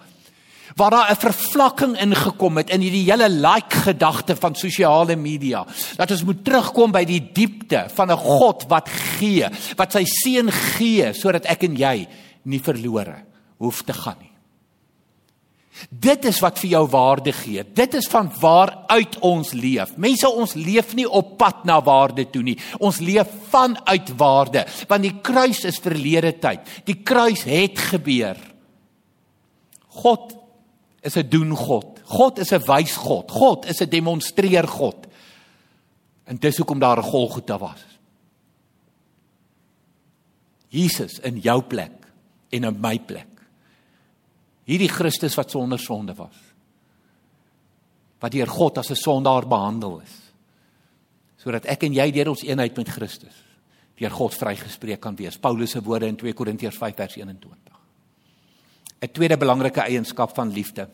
Waar 0.76 0.90
daar 0.90 1.10
'n 1.10 1.16
vervlakking 1.16 2.00
ingekom 2.00 2.56
het 2.56 2.70
in 2.70 2.80
hierdie 2.80 3.10
hele 3.10 3.28
like 3.28 3.76
gedagte 3.76 4.36
van 4.36 4.54
sosiale 4.54 5.16
media. 5.16 5.66
Dat 5.96 6.10
ons 6.10 6.24
moet 6.24 6.44
terugkom 6.44 6.92
by 6.92 7.04
die 7.04 7.30
diepte 7.32 7.86
van 7.94 8.10
'n 8.10 8.16
God 8.16 8.64
wat 8.68 8.88
gee, 8.88 9.48
wat 9.76 9.92
sy 9.92 10.04
seun 10.04 10.50
gee 10.50 11.12
sodat 11.12 11.44
ek 11.46 11.62
en 11.62 11.76
jy 11.76 12.08
nie 12.42 12.60
verlore 12.60 13.24
hoef 13.58 13.82
te 13.82 13.92
gaan 13.92 14.16
nie. 14.20 14.34
Dit 15.90 16.24
is 16.28 16.38
wat 16.42 16.58
vir 16.62 16.70
jou 16.70 16.84
waarde 16.92 17.32
gee. 17.34 17.64
Dit 17.74 17.96
is 17.98 18.06
van 18.10 18.30
waar 18.40 18.70
uit 18.86 19.18
ons 19.26 19.52
leef. 19.52 19.96
Mense 19.98 20.28
ons 20.30 20.54
leef 20.54 20.94
nie 20.94 21.06
op 21.08 21.34
pad 21.38 21.64
na 21.66 21.80
waarde 21.82 22.28
toe 22.30 22.42
nie. 22.46 22.56
Ons 22.78 23.00
leef 23.02 23.30
vanuit 23.50 24.12
waarde, 24.16 24.64
want 24.88 25.02
die 25.02 25.16
kruis 25.22 25.64
is 25.66 25.82
verlede 25.82 26.36
tyd. 26.38 26.62
Die 26.86 27.00
kruis 27.02 27.42
het 27.48 27.78
gebeur. 27.90 28.38
God 30.02 30.43
is 31.04 31.16
'n 31.16 31.28
doen 31.28 31.56
God. 31.56 32.00
God 32.04 32.38
is 32.38 32.52
'n 32.52 32.64
wys 32.66 32.96
God. 32.96 33.30
God 33.30 33.66
is 33.66 33.80
'n 33.80 33.88
demonstreer 33.88 34.66
God. 34.68 35.06
En 36.24 36.36
dis 36.36 36.56
hoekom 36.56 36.78
daar 36.78 36.98
'n 36.98 37.10
Golgotha 37.10 37.58
was. 37.58 37.84
Jesus 40.74 41.20
in 41.22 41.38
jou 41.38 41.62
plek 41.62 42.04
en 42.54 42.64
in 42.64 42.80
my 42.80 42.98
plek 42.98 43.30
hierdie 44.68 44.90
Christus 44.90 45.36
wat 45.38 45.52
sonder 45.52 45.80
sonde 45.80 46.16
was 46.18 46.40
wat 48.22 48.32
deur 48.32 48.48
God 48.48 48.78
as 48.80 48.90
'n 48.90 48.96
sondaar 48.96 49.46
behandel 49.46 50.00
is 50.00 50.14
sodat 51.36 51.66
ek 51.66 51.84
en 51.84 51.92
jy 51.92 52.10
deur 52.10 52.30
ons 52.30 52.42
eenheid 52.42 52.76
met 52.76 52.88
Christus 52.88 53.36
deur 53.98 54.10
God 54.10 54.34
vrygespreek 54.34 55.00
kan 55.00 55.16
wees 55.16 55.38
Paulus 55.38 55.70
se 55.70 55.80
woorde 55.80 56.06
in 56.06 56.16
2 56.16 56.32
Korintiërs 56.32 56.78
5 56.78 56.96
vers 56.96 57.16
21 57.16 57.73
'n 59.04 59.12
tweede 59.12 59.36
belangrike 59.36 59.80
eienskap 59.80 60.34
van 60.34 60.52
liefde 60.52 60.88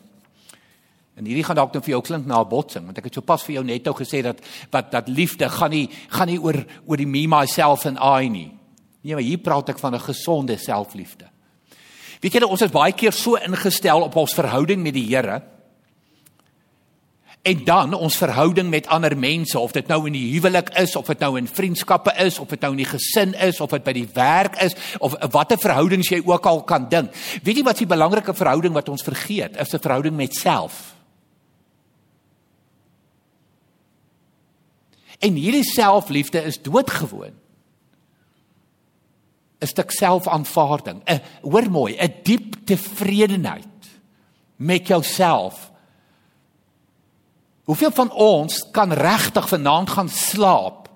en 1.15 1.25
hierdie 1.25 1.43
gaan 1.43 1.55
dalk 1.55 1.73
nou 1.73 1.83
vir 1.83 1.95
jou 1.95 2.01
klink 2.01 2.25
na 2.25 2.41
'n 2.41 2.49
botsing 2.49 2.85
want 2.85 2.97
ek 2.97 3.05
het 3.05 3.13
sopas 3.13 3.43
vir 3.43 3.55
jou 3.55 3.63
net 3.63 3.87
ou 3.87 3.93
gesê 3.93 4.21
dat 4.21 4.39
wat 4.71 4.91
dat 4.91 5.07
liefde 5.07 5.49
gaan 5.49 5.71
nie 5.71 5.89
gaan 6.09 6.27
nie 6.27 6.39
oor 6.39 6.65
oor 6.85 6.97
die 6.97 7.07
me 7.07 7.27
myself 7.27 7.85
and 7.85 7.97
i 7.99 8.29
nie 8.29 8.51
nee 9.01 9.13
maar 9.13 9.23
hier 9.23 9.37
praat 9.37 9.69
ek 9.69 9.79
van 9.79 9.95
'n 9.95 9.99
gesonde 9.99 10.57
selfliefde 10.57 11.31
Weet 12.21 12.35
julle, 12.37 12.51
ons 12.53 12.61
is 12.61 12.69
baie 12.69 12.93
keer 12.93 13.15
so 13.17 13.39
ingestel 13.41 14.03
op 14.05 14.15
ons 14.21 14.35
verhouding 14.37 14.83
met 14.83 14.93
die 14.93 15.07
Here. 15.09 15.39
En 17.41 17.63
dan 17.65 17.93
ons 17.93 18.17
verhouding 18.17 18.69
met 18.69 18.87
ander 18.87 19.17
mense, 19.17 19.59
of 19.59 19.71
dit 19.73 19.87
nou 19.87 20.05
in 20.05 20.13
die 20.13 20.27
huwelik 20.35 20.69
is, 20.77 20.95
of 20.95 21.07
dit 21.09 21.19
nou 21.19 21.37
in 21.39 21.47
vriendskappe 21.49 22.13
is, 22.21 22.37
of 22.39 22.51
dit 22.53 22.61
nou 22.61 22.71
in 22.75 22.83
die 22.83 22.89
gesin 22.91 23.33
is, 23.33 23.61
of 23.61 23.71
dit 23.73 23.83
by 23.83 23.95
die 23.97 24.07
werk 24.13 24.59
is, 24.61 24.75
of 25.01 25.15
watter 25.33 25.57
verhoudings 25.57 26.11
jy 26.13 26.21
ook 26.25 26.45
al 26.45 26.61
kan 26.69 26.85
dink. 26.89 27.15
Weet 27.41 27.57
jy 27.57 27.65
wat 27.65 27.81
die 27.81 27.89
belangrike 27.89 28.35
verhouding 28.37 28.77
wat 28.77 28.89
ons 28.93 29.01
vergeet, 29.01 29.57
is 29.57 29.73
'n 29.73 29.81
verhouding 29.81 30.15
met 30.15 30.35
self. 30.35 30.95
En 35.19 35.33
hierdie 35.33 35.65
selfliefde 35.65 36.43
is 36.43 36.61
doodgewoon. 36.61 37.33
'n 39.61 39.67
stuk 39.67 39.91
selfaanvaarding, 39.91 41.01
'n 41.05 41.21
hoor 41.41 41.69
mooi, 41.69 41.97
'n 41.97 42.13
diep 42.23 42.65
tevredenheid 42.65 43.65
met 44.55 44.87
jouself. 44.87 45.70
Hoeveel 47.69 47.91
van 47.91 48.11
ons 48.11 48.63
kan 48.71 48.93
regtig 48.93 49.47
vanaand 49.47 49.89
gaan 49.89 50.09
slaap? 50.09 50.89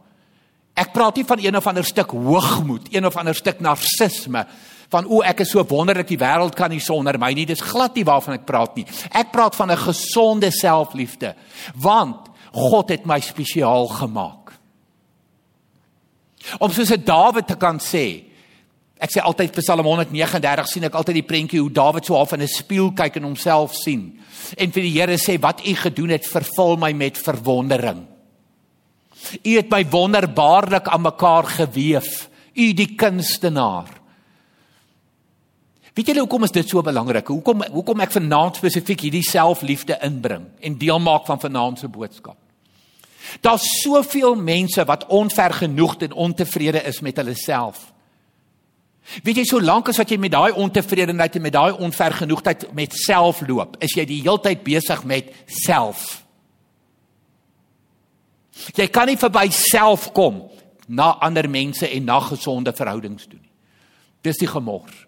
Ek 0.76 0.92
praat 0.92 1.16
nie 1.16 1.26
van 1.26 1.40
een 1.40 1.56
of 1.56 1.68
ander 1.68 1.86
stuk 1.88 2.12
hoogmoed, 2.12 2.90
een 2.92 3.06
of 3.06 3.16
ander 3.16 3.36
stuk 3.36 3.60
narcisme 3.64 4.46
van 4.92 5.08
o 5.10 5.22
ek 5.26 5.42
is 5.46 5.52
so 5.54 5.64
wonderlik 5.66 6.10
die 6.12 6.20
wêreld 6.22 6.56
kan 6.58 6.70
nie 6.70 6.82
sonder 6.84 7.18
my 7.20 7.32
nie. 7.34 7.48
Dis 7.48 7.64
glad 7.64 7.96
nie 7.98 8.06
waarvan 8.06 8.38
ek 8.38 8.46
praat 8.48 8.76
nie. 8.78 8.86
Ek 9.12 9.32
praat 9.34 9.56
van 9.56 9.72
'n 9.72 9.78
gesonde 9.78 10.52
selfliefde, 10.52 11.36
want 11.76 12.30
God 12.52 12.90
het 12.90 13.06
my 13.06 13.20
spesiaal 13.20 13.88
gemaak. 13.88 14.54
Om 16.60 16.72
soos 16.72 16.92
'n 16.92 17.04
Dawid 17.04 17.48
te 17.48 17.56
kan 17.56 17.80
sê, 17.80 18.24
Ek 19.04 19.12
sê 19.12 19.20
altyd 19.20 19.52
Psalm 19.60 19.86
139 19.86 20.70
sien 20.72 20.88
ek 20.88 20.96
altyd 20.96 21.20
die 21.20 21.28
prentjie 21.28 21.60
hoe 21.60 21.72
Dawid 21.72 22.06
so 22.08 22.16
half 22.16 22.32
in 22.34 22.42
'n 22.42 22.48
spieël 22.48 22.94
kyk 22.96 23.18
en 23.18 23.24
homself 23.24 23.76
sien. 23.76 24.20
En 24.58 24.72
vir 24.72 24.84
die 24.84 24.96
Here 24.96 25.18
sê 25.18 25.40
wat 25.40 25.66
u 25.66 25.76
gedoen 25.76 26.10
het 26.10 26.26
vervul 26.26 26.78
my 26.78 26.94
met 26.94 27.18
verwondering. 27.18 28.08
U 29.44 29.56
het 29.58 29.70
my 29.70 29.84
wonderbaarlik 29.90 30.88
aan 30.88 31.02
mekaar 31.02 31.44
gewewe. 31.44 32.04
U 32.56 32.74
die 32.74 32.96
kunstenaar. 32.96 33.90
Weet 35.96 36.08
julle 36.08 36.20
hoekom 36.20 36.44
is 36.44 36.52
dit 36.52 36.70
so 36.70 36.82
belangrik? 36.82 37.28
Hoekom 37.28 37.64
hoekom 37.72 38.02
ek 38.04 38.12
vanaand 38.12 38.56
spesifiek 38.56 39.00
hierdie 39.00 39.24
selfliefde 39.24 39.98
inbring 40.04 40.46
en 40.60 40.78
deel 40.78 41.00
maak 41.00 41.26
van 41.26 41.40
vanaand 41.40 41.80
se 41.80 41.88
boodskap? 41.88 42.38
Daar's 43.42 43.82
soveel 43.82 44.36
mense 44.36 44.84
wat 44.86 45.06
onvergenoegd 45.08 46.02
en 46.02 46.12
ontevrede 46.12 46.84
is 46.84 47.00
met 47.00 47.16
hulle 47.16 47.36
self. 47.36 47.95
Weet 49.24 49.42
jy, 49.42 49.46
solank 49.46 49.92
as 49.92 50.00
wat 50.02 50.10
jy 50.10 50.18
met 50.22 50.34
daai 50.34 50.52
ontevredenheid 50.58 51.38
en 51.38 51.44
met 51.46 51.54
daai 51.54 51.78
onvergenoegdheid 51.86 52.68
met 52.78 52.96
self 52.98 53.44
loop, 53.46 53.78
is 53.86 53.94
jy 53.98 54.06
die 54.10 54.22
heeltyd 54.26 54.64
besig 54.66 55.04
met 55.06 55.30
self. 55.46 56.24
Jy 58.76 58.88
kan 58.90 59.10
nie 59.12 59.20
verby 59.20 59.46
self 59.54 60.10
kom 60.16 60.46
na 60.88 61.14
ander 61.26 61.48
mense 61.52 61.88
en 61.88 62.08
na 62.08 62.20
gesonde 62.24 62.74
verhoudings 62.74 63.28
toe 63.28 63.40
nie. 63.40 63.52
Dis 64.26 64.42
die 64.42 64.50
gemors. 64.50 65.06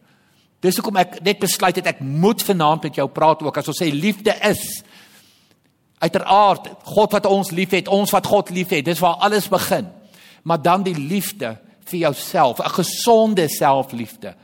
Dis 0.61 0.77
hoekom 0.77 0.97
ek 1.01 1.19
net 1.25 1.41
besluit 1.41 1.77
het 1.77 1.89
ek 1.93 2.01
moet 2.01 2.41
vanaand 2.45 2.87
met 2.89 2.97
jou 2.97 3.05
praat 3.13 3.43
ook 3.45 3.59
as 3.61 3.69
ons 3.69 3.81
sê 3.81 3.89
liefde 3.93 4.33
is 4.45 4.63
uiteraard 6.01 6.69
God 6.93 7.13
wat 7.17 7.29
ons 7.29 7.49
liefhet, 7.53 7.89
ons 7.89 8.11
wat 8.13 8.29
God 8.29 8.51
liefhet. 8.53 8.85
Dis 8.85 9.01
waar 9.01 9.21
alles 9.25 9.49
begin. 9.49 9.87
Maar 10.45 10.61
dan 10.61 10.85
die 10.85 10.97
liefde 10.97 11.55
vir 11.89 11.99
jouself, 11.99 12.59
'n 12.59 12.69
gesonde 12.69 13.47
selfliefde. 13.47 14.35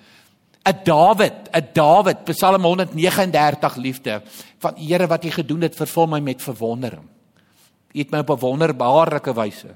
'n 0.65 0.83
Dawid, 0.83 1.49
'n 1.51 1.67
Dawid, 1.73 2.23
Psalm 2.25 2.63
139 2.63 3.75
liefde 3.75 4.21
van 4.59 4.75
Here 4.75 5.07
wat 5.07 5.25
U 5.25 5.29
gedoen 5.29 5.61
het, 5.61 5.75
vervul 5.75 6.07
my 6.07 6.19
met 6.19 6.41
verwondering. 6.41 7.07
U 7.93 7.99
het 7.99 8.11
my 8.11 8.19
op 8.19 8.29
'n 8.29 8.39
wonderbaarlike 8.39 9.33
wyse 9.33 9.75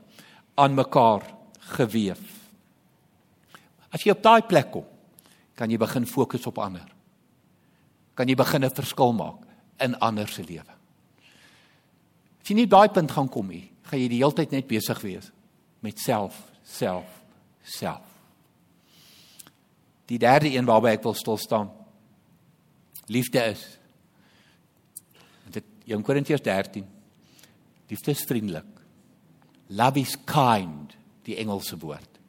aan 0.55 0.73
mekaar 0.73 1.21
geweef. 1.59 2.19
As 3.89 4.03
jy 4.03 4.11
op 4.11 4.23
daai 4.23 4.41
plek 4.41 4.71
kom, 4.71 4.85
kan 5.55 5.69
jy 5.69 5.77
begin 5.77 6.05
fokus 6.05 6.45
op 6.45 6.57
ander. 6.57 6.87
Kan 8.13 8.27
jy 8.27 8.35
begin 8.35 8.63
'n 8.63 8.71
verskil 8.71 9.13
maak 9.13 9.45
in 9.79 9.99
ander 9.99 10.27
se 10.27 10.43
lewe. 10.43 10.73
As 12.41 12.47
jy 12.47 12.55
nie 12.55 12.67
daai 12.67 12.89
punt 12.89 13.11
gaan 13.11 13.29
kom 13.29 13.47
nie, 13.47 13.71
gaan 13.83 13.99
jy 13.99 14.07
die 14.07 14.17
hele 14.23 14.33
tyd 14.33 14.51
net 14.51 14.67
besig 14.67 15.01
wees 15.01 15.31
met 15.81 15.99
self, 15.99 16.51
self, 16.63 17.16
self. 17.67 18.05
Die 20.07 20.19
derde 20.19 20.53
een 20.53 20.67
waarby 20.67 20.93
ek 20.95 21.03
wil 21.03 21.15
stil 21.19 21.37
staan. 21.37 21.71
Liefde 23.11 23.43
is 23.51 23.63
dit 25.51 25.65
1 25.87 26.03
Korintiërs 26.03 26.43
13. 26.43 26.85
Liefde 27.87 28.11
is 28.11 28.23
vriendelik. 28.27 28.71
Love 29.67 29.99
is 29.99 30.15
kind, 30.27 30.95
die 31.27 31.35
Engelse 31.43 31.77
woord. 31.79 32.19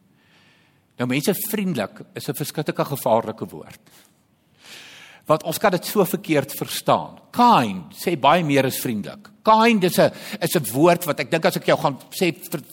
Nou 0.99 1.07
mense 1.11 1.35
vriendelik 1.35 2.03
is 2.19 2.29
'n 2.29 2.35
verskriklike 2.35 2.85
gevaarlike 2.85 3.47
woord. 3.47 3.81
Want 5.29 5.45
ons 5.49 5.59
kan 5.61 5.75
dit 5.75 5.87
so 5.87 6.05
verkeerd 6.09 6.55
verstaan. 6.57 7.19
Kind 7.35 7.97
sê 7.99 8.17
baie 8.19 8.45
meer 8.47 8.67
as 8.69 8.81
vriendelik. 8.81 9.29
Kind 9.45 9.85
is 9.85 9.99
'n 9.99 10.11
is 10.41 10.57
'n 10.57 10.73
woord 10.73 11.05
wat 11.05 11.21
ek 11.21 11.31
dink 11.31 11.45
as 11.45 11.57
ek 11.57 11.67
jou 11.67 11.79
gaan 11.79 11.99
sê 12.11 12.33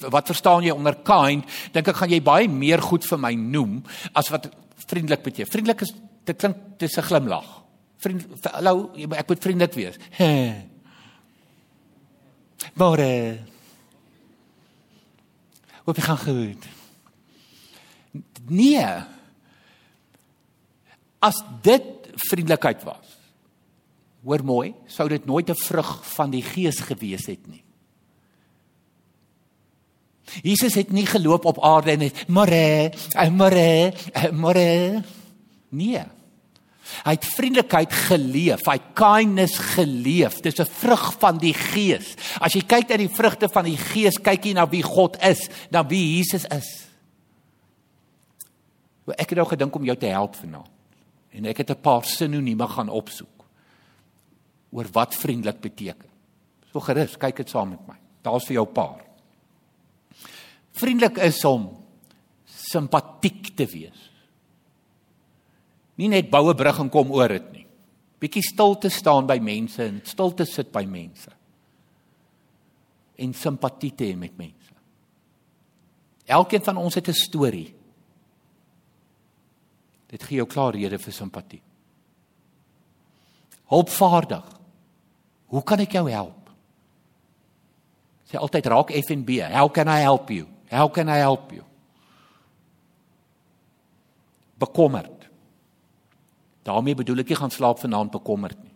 wat 0.10 0.28
verstaan 0.28 0.64
jy 0.64 0.72
onder 0.72 0.96
kind, 0.96 1.46
dink 1.74 1.88
ek 1.88 1.96
gaan 1.96 2.10
jy 2.10 2.22
baie 2.22 2.48
meer 2.48 2.82
goed 2.82 3.04
vir 3.04 3.18
my 3.18 3.34
noem 3.34 3.84
as 4.16 4.30
wat 4.30 4.50
vriendelik 4.88 5.24
beteken. 5.24 5.52
Vriendelik 5.52 5.82
is 5.82 5.94
dit 6.26 6.38
klink 6.38 6.56
dis 6.80 6.98
'n 6.98 7.02
glimlag. 7.02 7.64
Vriend 7.98 8.26
hallo, 8.52 8.92
ek 8.96 9.28
moet 9.28 9.42
vriendelik 9.42 9.74
wees. 9.74 9.98
Maar 12.76 13.00
Wat 15.86 16.02
gaan 16.02 16.18
goed? 16.18 16.66
Nee. 18.50 18.86
As 21.20 21.44
dit 21.62 21.95
vriendelikheid 22.30 22.84
was. 22.84 23.18
Hoor 24.26 24.44
mooi, 24.44 24.74
sou 24.88 25.08
dit 25.10 25.26
nooit 25.26 25.50
'n 25.50 25.56
vrug 25.56 26.06
van 26.16 26.32
die 26.32 26.42
gees 26.42 26.80
gewees 26.80 27.26
het 27.26 27.48
nie. 27.48 27.64
Jesus 30.42 30.74
het 30.74 30.92
nie 30.92 31.06
geloop 31.06 31.46
op 31.46 31.64
aarde 31.64 31.92
en 31.92 32.00
net 32.00 32.26
môre, 32.28 32.92
môre, 33.32 33.94
môre. 34.34 35.04
Nee. 35.70 36.04
Hy 37.06 37.14
het 37.16 37.26
vriendelikheid 37.26 37.94
geleef, 38.08 38.66
hy 38.70 38.78
het 38.78 38.92
kindness 38.98 39.58
geleef. 39.74 40.40
Dis 40.42 40.60
'n 40.60 40.70
vrug 40.70 41.14
van 41.20 41.38
die 41.38 41.54
Gees. 41.54 42.16
As 42.40 42.54
jy 42.54 42.62
kyk 42.62 42.90
na 42.90 42.98
die 42.98 43.10
vrugte 43.10 43.50
van 43.50 43.66
die 43.66 43.78
Gees, 43.78 44.22
kyk 44.22 44.46
jy 44.46 44.54
na 44.54 44.70
wie 44.70 44.84
God 44.84 45.18
is, 45.24 45.50
na 45.72 45.86
wie 45.86 46.18
Jesus 46.18 46.46
is. 46.46 46.86
Ek 49.18 49.30
het 49.30 49.38
nou 49.38 49.48
gedink 49.48 49.76
om 49.76 49.86
jou 49.86 49.98
te 49.98 50.06
help 50.06 50.36
vanaand. 50.36 50.75
En 51.36 51.46
ek 51.46 51.58
het 51.64 51.72
'n 51.72 51.82
paar 51.82 52.04
sinonieme 52.06 52.68
gaan 52.68 52.90
opsoek 52.90 53.46
oor 54.72 54.88
wat 54.92 55.16
vriendelik 55.16 55.62
beteken. 55.62 56.10
So 56.72 56.80
gerus, 56.80 57.18
kyk 57.18 57.36
dit 57.36 57.50
saam 57.50 57.70
met 57.70 57.88
my. 57.88 57.96
Daar's 58.22 58.46
vir 58.46 58.54
jou 58.54 58.68
'n 58.68 58.74
paar. 58.74 59.06
Vriendelik 60.72 61.18
is 61.18 61.46
om 61.46 61.86
simpatiek 62.46 63.56
te 63.56 63.66
wees. 63.66 64.12
Nie 65.96 66.08
net 66.08 66.30
boue 66.30 66.56
brug 66.56 66.80
en 66.80 66.90
kom 66.90 67.12
oor 67.12 67.28
dit 67.28 67.52
nie. 67.52 67.66
Bietjie 68.20 68.44
stil 68.44 68.78
te 68.78 68.90
staan 68.90 69.28
by 69.28 69.40
mense 69.40 69.84
en 69.84 70.02
stil 70.04 70.34
te 70.34 70.46
sit 70.46 70.72
by 70.72 70.86
mense. 70.86 71.32
En 73.18 73.34
simpatie 73.34 73.96
te 73.96 74.04
hê 74.04 74.16
met 74.18 74.38
mense. 74.38 74.74
Elkeen 76.26 76.64
van 76.64 76.78
ons 76.78 76.96
het 76.96 77.08
'n 77.08 77.14
storie. 77.14 77.75
Dit 80.12 80.24
gee 80.24 80.38
jou 80.38 80.48
klaar 80.48 80.76
rede 80.76 81.00
vir 81.02 81.14
simpatie. 81.14 81.62
Hulpvaardig. 83.72 84.46
Hoe 85.54 85.64
kan 85.64 85.82
ek 85.82 85.98
jou 85.98 86.06
help? 86.10 86.52
Sê 88.30 88.38
altyd 88.42 88.70
raak 88.70 88.94
F 88.94 89.12
en 89.14 89.24
B. 89.26 89.42
How 89.42 89.70
can 89.70 89.90
I 89.90 90.02
help 90.06 90.30
you? 90.34 90.48
How 90.70 90.90
can 90.90 91.10
I 91.10 91.22
help 91.22 91.52
you? 91.54 91.64
Bekommerd. 94.58 95.12
daarmee 96.66 96.98
bedoel 96.98 97.22
ek 97.22 97.30
nie 97.30 97.38
gaan 97.38 97.54
slaap 97.54 97.78
vanaand 97.78 98.10
bekommerd 98.10 98.58
nie. 98.58 98.74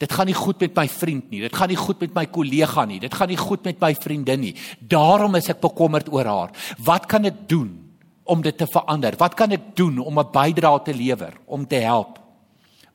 Dit 0.00 0.12
gaan 0.12 0.28
nie 0.28 0.36
goed 0.36 0.60
met 0.60 0.74
my 0.76 0.86
vriend 0.88 1.30
nie. 1.32 1.40
Dit 1.44 1.56
gaan 1.56 1.68
nie 1.68 1.76
goed 1.76 2.00
met 2.00 2.14
my 2.14 2.24
kollega 2.28 2.84
nie. 2.88 2.98
Dit 3.00 3.14
gaan 3.16 3.28
nie 3.28 3.36
goed 3.40 3.64
met 3.64 3.80
my 3.80 3.94
vriendin 3.96 4.40
nie. 4.40 4.54
Daarom 4.80 5.36
is 5.36 5.48
ek 5.52 5.60
bekommerd 5.60 6.08
oor 6.12 6.28
haar. 6.28 6.52
Wat 6.84 7.04
kan 7.08 7.24
ek 7.28 7.46
doen 7.48 7.85
om 8.26 8.42
dit 8.42 8.56
te 8.58 8.66
verander? 8.66 9.16
Wat 9.18 9.34
kan 9.34 9.50
ek 9.54 9.74
doen 9.76 9.98
om 9.98 10.18
'n 10.18 10.30
bydrae 10.32 10.82
te 10.82 10.94
lewer, 10.94 11.34
om 11.46 11.66
te 11.66 11.76
help? 11.76 12.20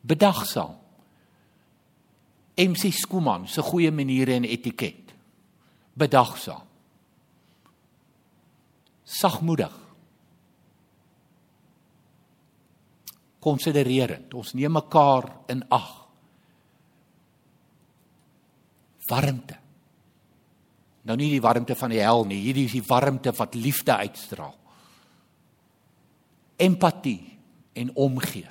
Bedagsaam. 0.02 0.76
MC 2.56 2.91
Skuman 2.91 3.48
se 3.48 3.62
goeie 3.62 3.91
maniere 3.91 4.34
en 4.34 4.44
etiket. 4.44 5.13
Bedagsaam. 5.94 6.67
Sagmoedig. 9.04 9.82
konsidererend. 13.41 14.34
Ons 14.38 14.54
neem 14.58 14.78
mekaar 14.78 15.28
in 15.52 15.63
ag. 15.74 15.89
Warmte. 19.10 19.58
Nou 21.10 21.17
nie 21.17 21.32
die 21.34 21.41
warmte 21.41 21.76
van 21.76 21.91
die 21.91 22.04
hel 22.04 22.24
nie, 22.30 22.39
hierdie 22.46 22.67
is 22.70 22.78
die 22.78 22.86
warmte 22.86 23.34
wat 23.36 23.58
liefde 23.58 23.96
uitstraal. 23.98 24.54
Empatie 26.62 27.19
en 27.74 27.91
omgee. 27.95 28.47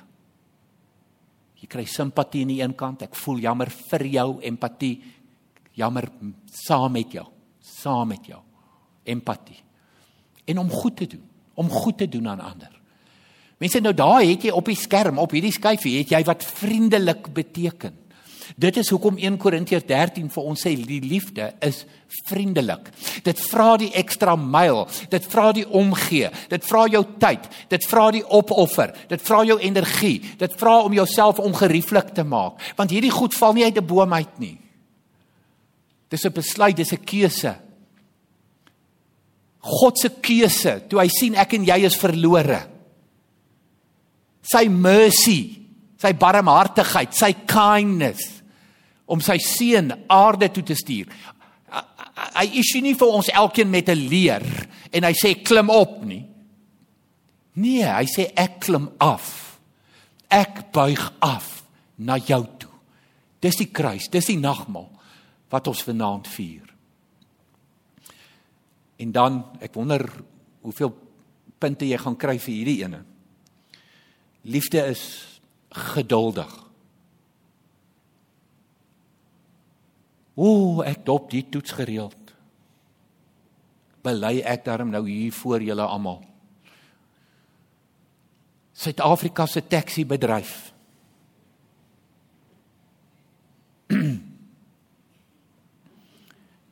Jy 1.61 1.69
kry 1.69 1.85
simpatie 1.85 2.43
aan 2.43 2.53
die 2.53 2.61
een 2.61 2.75
kant, 2.77 3.05
ek 3.05 3.15
voel 3.21 3.41
jammer 3.43 3.69
vir 3.69 4.05
jou, 4.09 4.27
empatie, 4.49 4.95
jammer 5.77 6.09
saam 6.51 6.97
met 6.97 7.13
jou, 7.15 7.27
saam 7.61 8.09
met 8.11 8.25
jou. 8.27 8.41
Empatie. 9.07 9.59
En 10.49 10.61
om 10.61 10.69
goed 10.73 10.97
te 10.97 11.07
doen, 11.07 11.23
om 11.55 11.69
goed 11.69 11.97
te 12.01 12.09
doen 12.09 12.27
aan 12.27 12.41
ander. 12.43 12.73
Mense 13.61 13.79
nou 13.79 13.93
daar 13.93 14.23
het 14.25 14.47
jy 14.47 14.53
op 14.57 14.65
die 14.65 14.77
skerm 14.77 15.19
op 15.21 15.33
hierdie 15.35 15.53
skyfie 15.53 15.99
het 15.99 16.13
jy 16.15 16.23
wat 16.25 16.45
vriendelik 16.45 17.29
beteken. 17.33 18.00
Dit 18.55 18.77
is 18.77 18.89
hoekom 18.89 19.17
1 19.17 19.37
Korintiërs 19.37 19.85
13 19.87 20.29
vir 20.33 20.47
ons 20.51 20.63
sê 20.65 20.73
die 20.75 21.01
liefde 21.03 21.51
is 21.63 21.83
vriendelik. 22.27 22.89
Dit 23.23 23.39
vra 23.51 23.75
die 23.79 23.91
ekstra 23.97 24.35
myl, 24.35 24.83
dit 25.11 25.27
vra 25.31 25.51
die 25.55 25.65
omgee, 25.67 26.31
dit 26.51 26.65
vra 26.67 26.85
jou 26.91 27.03
tyd, 27.21 27.47
dit 27.71 27.87
vra 27.87 28.09
die 28.11 28.23
opoffer, 28.25 28.95
dit 29.11 29.21
vra 29.27 29.43
jou 29.47 29.59
energie, 29.59 30.17
dit 30.37 30.57
vra 30.59 30.79
om 30.85 30.93
jouself 30.93 31.39
ongerieflik 31.39 32.13
te 32.17 32.23
maak, 32.27 32.59
want 32.75 32.91
hierdie 32.91 33.13
goed 33.13 33.37
val 33.37 33.53
nie 33.53 33.65
uit 33.65 33.77
'n 33.77 33.87
boom 33.87 34.13
uit 34.13 34.39
nie. 34.39 34.57
Dis 36.09 36.25
'n 36.25 36.33
besluit, 36.33 36.75
dis 36.75 36.93
'n 36.93 37.05
keuse. 37.05 37.55
God 39.59 39.99
se 39.99 40.09
keuse 40.09 40.81
toe 40.89 40.99
hy 40.99 41.07
sien 41.07 41.35
ek 41.35 41.53
en 41.53 41.65
jy 41.65 41.85
is 41.85 41.95
verlore 41.95 42.71
sy 44.41 44.67
mercy, 44.69 45.41
sy 46.01 46.13
barmhartigheid, 46.17 47.13
sy 47.13 47.33
kindness 47.49 48.40
om 49.11 49.21
sy 49.23 49.37
seun 49.43 49.91
aarde 50.07 50.49
toe 50.53 50.63
te 50.63 50.77
stuur. 50.77 51.11
Hy 52.31 52.45
is 52.59 52.71
nie 52.83 52.95
vir 52.95 53.11
ons 53.11 53.29
elkeen 53.29 53.69
met 53.69 53.89
'n 53.89 54.07
leer 54.07 54.45
en 54.91 55.03
hy 55.03 55.13
sê 55.13 55.43
klim 55.43 55.69
op 55.69 56.03
nie. 56.05 56.25
Nee, 57.55 57.83
hy 57.83 58.05
sê 58.05 58.31
ek 58.35 58.59
klim 58.59 58.89
af. 58.99 59.59
Ek 60.29 60.71
buig 60.71 61.13
af 61.19 61.63
na 61.97 62.17
jou 62.17 62.45
toe. 62.57 62.71
Dis 63.41 63.55
die 63.55 63.71
kruis, 63.71 64.07
dis 64.07 64.25
die 64.25 64.39
nagmaal 64.39 64.89
wat 65.49 65.67
ons 65.67 65.83
vanaand 65.83 66.27
vier. 66.27 66.67
En 68.97 69.11
dan, 69.11 69.43
ek 69.59 69.73
wonder 69.73 70.05
hoeveel 70.61 70.93
punte 71.59 71.85
jy 71.85 71.97
gaan 71.97 72.15
kry 72.15 72.37
vir 72.39 72.53
hierdie 72.53 72.83
ene. 72.83 73.03
Liefde 74.43 74.85
is 74.85 75.03
geduldig. 75.69 76.70
Ooh, 80.39 80.83
ek 80.87 81.05
dop 81.05 81.29
die 81.31 81.49
toets 81.51 81.71
gereeld. 81.75 82.15
Bely 84.01 84.41
ek 84.47 84.65
daarom 84.65 84.89
nou 84.93 85.09
hier 85.09 85.33
voor 85.35 85.61
julle 85.61 85.85
almal. 85.85 86.21
Suid-Afrika 88.73 89.45
se 89.45 89.61
taxi 89.67 90.05
bedryf. 90.07 90.73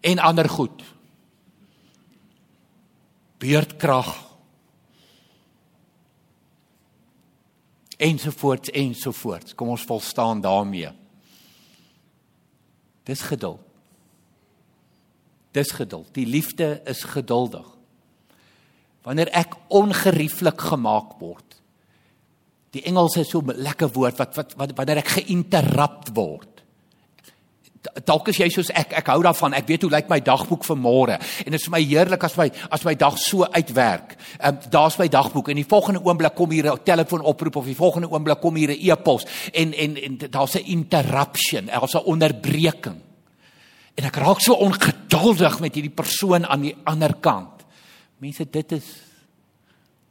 en 0.10 0.20
ander 0.20 0.50
goed. 0.50 0.84
Beurtkrag. 3.40 4.30
ensovoorts 8.00 8.70
ensovoorts. 8.70 9.56
Kom 9.56 9.68
ons 9.68 9.84
volstaan 9.84 10.42
daarmee. 10.42 10.92
Dis 13.10 13.26
geduld. 13.26 13.66
Dis 15.58 15.72
geduld. 15.74 16.12
Die 16.14 16.28
liefde 16.30 16.82
is 16.86 17.02
geduldig. 17.10 17.66
Wanneer 19.08 19.32
ek 19.34 19.56
ongerieflik 19.74 20.62
gemaak 20.70 21.16
word. 21.22 21.58
Die 22.76 22.84
Engels 22.86 23.18
is 23.18 23.32
so 23.32 23.42
'n 23.42 23.58
lekker 23.58 23.90
woord 23.90 24.18
wat 24.18 24.36
wat, 24.36 24.54
wanneer 24.78 25.02
ek 25.02 25.18
geïnterrupt 25.18 26.14
word. 26.14 26.59
Dalk 27.80 28.28
is 28.28 28.40
jy 28.42 28.50
soos 28.52 28.70
ek, 28.76 28.92
ek 29.00 29.08
hou 29.08 29.22
daarvan. 29.24 29.54
Ek 29.56 29.68
weet 29.70 29.86
hoe 29.86 29.92
lyk 29.94 30.10
my 30.12 30.18
dagboek 30.20 30.66
vir 30.68 30.78
môre 30.80 31.16
en 31.16 31.54
dit 31.54 31.56
is 31.56 31.68
vir 31.70 31.74
my 31.78 31.80
heerlik 31.80 32.24
as 32.28 32.36
my 32.36 32.50
as 32.76 32.84
my 32.84 32.94
dag 33.00 33.16
so 33.18 33.48
uitwerk. 33.48 34.18
Ehm 34.40 34.58
um, 34.58 34.72
daar's 34.74 34.98
my 35.00 35.08
dagboek 35.08 35.52
en 35.54 35.62
die 35.62 35.68
volgende 35.68 36.02
oomblik 36.04 36.36
kom 36.36 36.52
hier 36.52 36.74
'n 36.74 36.84
telefoonoproep 36.84 37.56
of 37.56 37.66
die 37.66 37.76
volgende 37.76 38.12
oomblik 38.12 38.42
kom 38.42 38.56
hier 38.56 38.72
'n 38.72 38.80
e-pos 38.80 39.26
en 39.54 39.74
en 39.74 39.96
en 39.96 40.18
daar's 40.18 40.56
'n 40.56 40.66
interruption, 40.66 41.66
daar's 41.66 41.96
'n 41.96 42.04
onderbreking. 42.06 43.00
En 43.96 44.06
ek 44.06 44.16
raak 44.16 44.42
so 44.42 44.54
ongeduldig 44.54 45.60
met 45.60 45.74
hierdie 45.74 45.96
persoon 45.96 46.46
aan 46.46 46.62
die 46.62 46.76
ander 46.84 47.14
kant. 47.20 47.66
Mense, 48.18 48.46
dit 48.50 48.72
is 48.72 48.86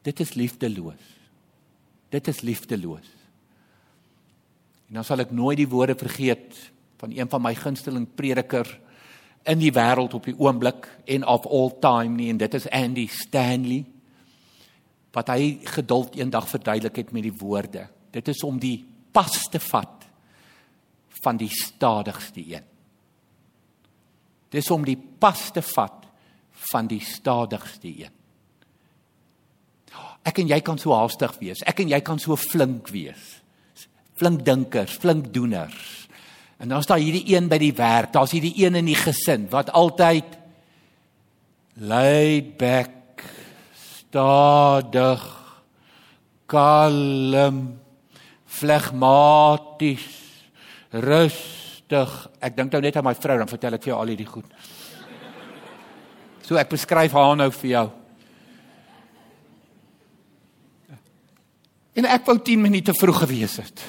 dit 0.02 0.20
is 0.20 0.34
liefdeloos. 0.34 1.04
Dit 2.08 2.28
is 2.28 2.40
liefdeloos. 2.40 3.08
En 4.88 4.94
dan 4.94 5.04
sal 5.04 5.20
ek 5.20 5.30
nooit 5.30 5.56
die 5.56 5.68
woorde 5.68 5.94
vergeet 5.94 6.56
van 6.98 7.14
een 7.14 7.28
van 7.30 7.42
my 7.42 7.54
gunsteling 7.54 8.06
prediker 8.14 8.68
in 9.48 9.60
die 9.62 9.72
wêreld 9.72 10.14
op 10.14 10.26
die 10.28 10.36
oomblik 10.38 10.88
en 11.06 11.26
of 11.26 11.46
all 11.46 11.70
time 11.80 12.16
nie 12.16 12.30
en 12.32 12.40
dit 12.40 12.54
is 12.54 12.68
Andy 12.74 13.06
Stanley 13.06 13.84
wat 15.16 15.30
hy 15.32 15.58
geduld 15.64 16.18
eendag 16.18 16.48
verduidelik 16.50 17.00
het 17.00 17.12
met 17.16 17.24
die 17.24 17.34
woorde. 17.40 17.86
Dit 18.12 18.28
is 18.28 18.42
om 18.44 18.58
die 18.60 18.84
pas 19.12 19.40
te 19.50 19.60
vat 19.60 20.04
van 21.22 21.38
die 21.40 21.50
stadigste 21.50 22.44
een. 22.44 22.66
Dis 24.52 24.70
om 24.70 24.84
die 24.84 24.96
pas 24.96 25.48
te 25.52 25.62
vat 25.64 26.06
van 26.72 26.86
die 26.90 27.00
stadigste 27.04 27.88
een. 27.88 28.14
Ek 30.28 30.40
en 30.42 30.50
jy 30.50 30.58
kan 30.64 30.78
so 30.80 30.92
haastig 30.96 31.34
wees. 31.40 31.62
Ek 31.66 31.80
en 31.82 31.92
jy 31.92 32.00
kan 32.04 32.20
so 32.20 32.36
flink 32.36 32.90
wees. 32.92 33.38
Flink 34.18 34.44
dinkers, 34.44 34.98
flink 35.00 35.30
doeners. 35.32 36.07
En 36.58 36.68
dan 36.68 36.82
staan 36.82 36.98
hierdie 36.98 37.34
een 37.34 37.48
by 37.48 37.58
die 37.62 37.74
werk. 37.74 38.12
Daar's 38.12 38.34
hierdie 38.34 38.54
een 38.58 38.74
in 38.74 38.88
die 38.90 38.98
gesin 38.98 39.46
wat 39.50 39.70
altyd 39.70 40.38
laid 41.78 42.56
back, 42.58 43.22
stadig, 43.78 45.22
kalm, 46.50 47.60
flegmaties, 48.46 50.08
rustig. 50.90 52.16
Ek 52.42 52.56
dink 52.56 52.74
nou 52.74 52.82
net 52.82 52.98
aan 52.98 53.06
my 53.06 53.14
vrou, 53.14 53.38
dan 53.38 53.50
vertel 53.50 53.78
ek 53.78 53.86
vir 53.86 53.92
jou 53.92 54.00
al 54.00 54.10
hierdie 54.10 54.26
goed. 54.26 54.50
So 56.42 56.58
ek 56.58 56.72
beskryf 56.72 57.14
haar 57.14 57.36
nou 57.38 57.50
vir 57.60 57.70
jou. 57.70 57.86
En 61.98 62.06
ek 62.06 62.26
wou 62.26 62.38
10 62.42 62.62
minute 62.62 62.94
vroeg 62.98 63.22
gewees 63.24 63.58
het. 63.62 63.82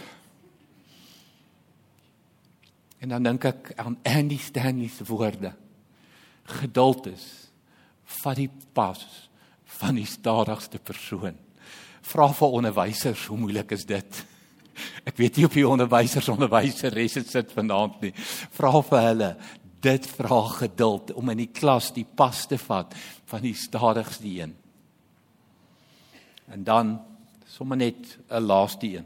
En 2.99 3.09
dan 3.09 3.23
dink 3.23 3.45
ek 3.47 3.71
aan 3.79 3.97
Andy 4.03 4.37
Stanley 4.37 4.89
se 4.91 5.05
woorde. 5.07 5.53
Geduld 6.59 7.07
is 7.13 7.27
vat 8.19 8.39
die 8.39 8.49
pas 8.73 9.29
van 9.79 9.95
die 9.99 10.07
stadigste 10.09 10.81
persoon. 10.81 11.37
Vra 12.09 12.27
vir 12.33 12.55
onderwysers, 12.59 13.27
hoe 13.29 13.37
moeilik 13.37 13.71
is 13.75 13.85
dit? 13.87 14.23
Ek 15.09 15.17
weet 15.19 15.37
nie 15.37 15.45
of 15.45 15.55
die 15.55 15.67
onderwysers 15.67 16.29
onderwyseres 16.31 17.19
sit 17.29 17.53
vanaand 17.53 18.01
nie. 18.01 18.13
Vra 18.55 18.73
vir 18.81 19.05
hulle. 19.05 19.29
Dit 19.79 20.07
vra 20.17 20.41
geduld 20.57 21.13
om 21.15 21.29
in 21.31 21.45
die 21.45 21.51
klas 21.55 21.93
die 21.95 22.03
pas 22.03 22.41
te 22.49 22.57
vat 22.59 22.95
van 23.29 23.45
die 23.45 23.55
stadigste 23.55 24.27
een. 24.27 24.55
En 26.49 26.65
dan 26.67 26.97
sommer 27.47 27.77
net 27.77 28.17
'n 28.27 28.43
laaste 28.43 28.87
een. 28.87 29.05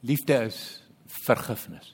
Liefde 0.00 0.34
is 0.44 0.83
vergifnis. 1.14 1.92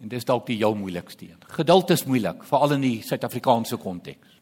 En 0.00 0.08
dis 0.08 0.24
dalk 0.24 0.46
die 0.48 0.56
heel 0.56 0.74
moeilikste 0.74 1.28
een. 1.28 1.42
Geduld 1.52 1.90
is 1.90 2.06
moeilik, 2.08 2.44
veral 2.48 2.76
in 2.78 2.84
die 2.84 3.02
Suid-Afrikaanse 3.04 3.76
konteks. 3.76 4.38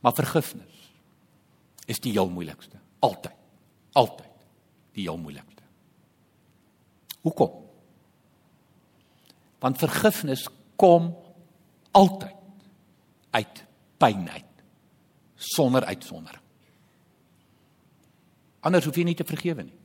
Maar 0.00 0.14
vergifnis 0.16 0.92
is 1.86 2.00
die 2.00 2.12
heel 2.12 2.30
moeilikste. 2.30 2.78
Altyd. 2.98 3.34
Altyd 3.92 4.32
die 4.96 5.04
heel 5.04 5.18
moeilikste. 5.18 5.62
Hoekom? 7.20 7.52
Want 9.58 9.78
vergifnis 9.78 10.46
kom 10.76 11.10
altyd 11.90 12.34
uit 13.30 13.64
pyn 13.96 14.28
uit 14.30 14.64
sonder 15.34 15.84
uitsondering. 15.84 16.45
Anders 18.66 18.86
hoef 18.88 18.98
jy 18.98 19.06
nie 19.06 19.16
te 19.18 19.26
vergewe 19.26 19.66
nie. 19.66 19.76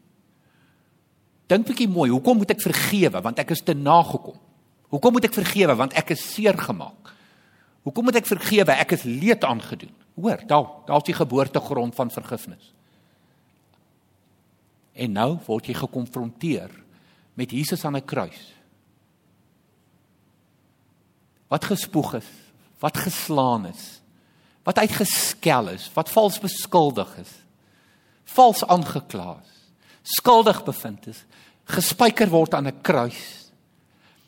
Dink 1.51 1.67
bietjie 1.67 1.89
mooi, 1.91 2.09
hoekom 2.13 2.39
moet 2.41 2.53
ek 2.55 2.63
vergewe? 2.63 3.21
Want 3.21 3.41
ek 3.43 3.53
is 3.53 3.63
te 3.65 3.75
nagekom. 3.75 4.37
Hoekom 4.91 5.17
moet 5.17 5.27
ek 5.27 5.35
vergewe? 5.35 5.75
Want 5.77 5.95
ek 5.99 6.13
is 6.15 6.23
seer 6.33 6.57
gemaak. 6.57 7.11
Hoekom 7.85 8.07
moet 8.07 8.21
ek 8.21 8.29
vergewe? 8.29 8.75
Ek 8.75 8.93
is 8.95 9.03
leed 9.07 9.43
aangedoen. 9.47 9.93
Hoor, 10.15 10.43
daar, 10.47 10.69
daar's 10.87 11.07
die 11.07 11.17
geboortegrond 11.17 11.95
van 11.97 12.13
vergifnis. 12.13 12.71
En 14.93 15.15
nou 15.15 15.29
word 15.47 15.69
jy 15.69 15.75
gekonfronteer 15.79 16.73
met 17.39 17.51
Jesus 17.55 17.85
aan 17.85 17.97
'n 17.97 18.05
kruis. 18.05 18.53
Wat 21.47 21.65
gespoeg 21.65 22.13
is, 22.15 22.29
wat 22.79 22.97
geslaan 22.97 23.65
is, 23.65 24.01
wat 24.63 24.77
uitgeskel 24.77 25.69
is, 25.69 25.89
wat 25.93 26.09
vals 26.09 26.39
beskuldig 26.39 27.17
is, 27.17 27.40
vals 28.35 28.63
aangekla 28.63 29.37
is, 29.41 29.53
skuldig 30.17 30.63
bevind 30.65 31.07
is, 31.07 31.23
gespyker 31.71 32.29
word 32.29 32.53
aan 32.53 32.67
'n 32.67 32.81
kruis. 32.81 33.51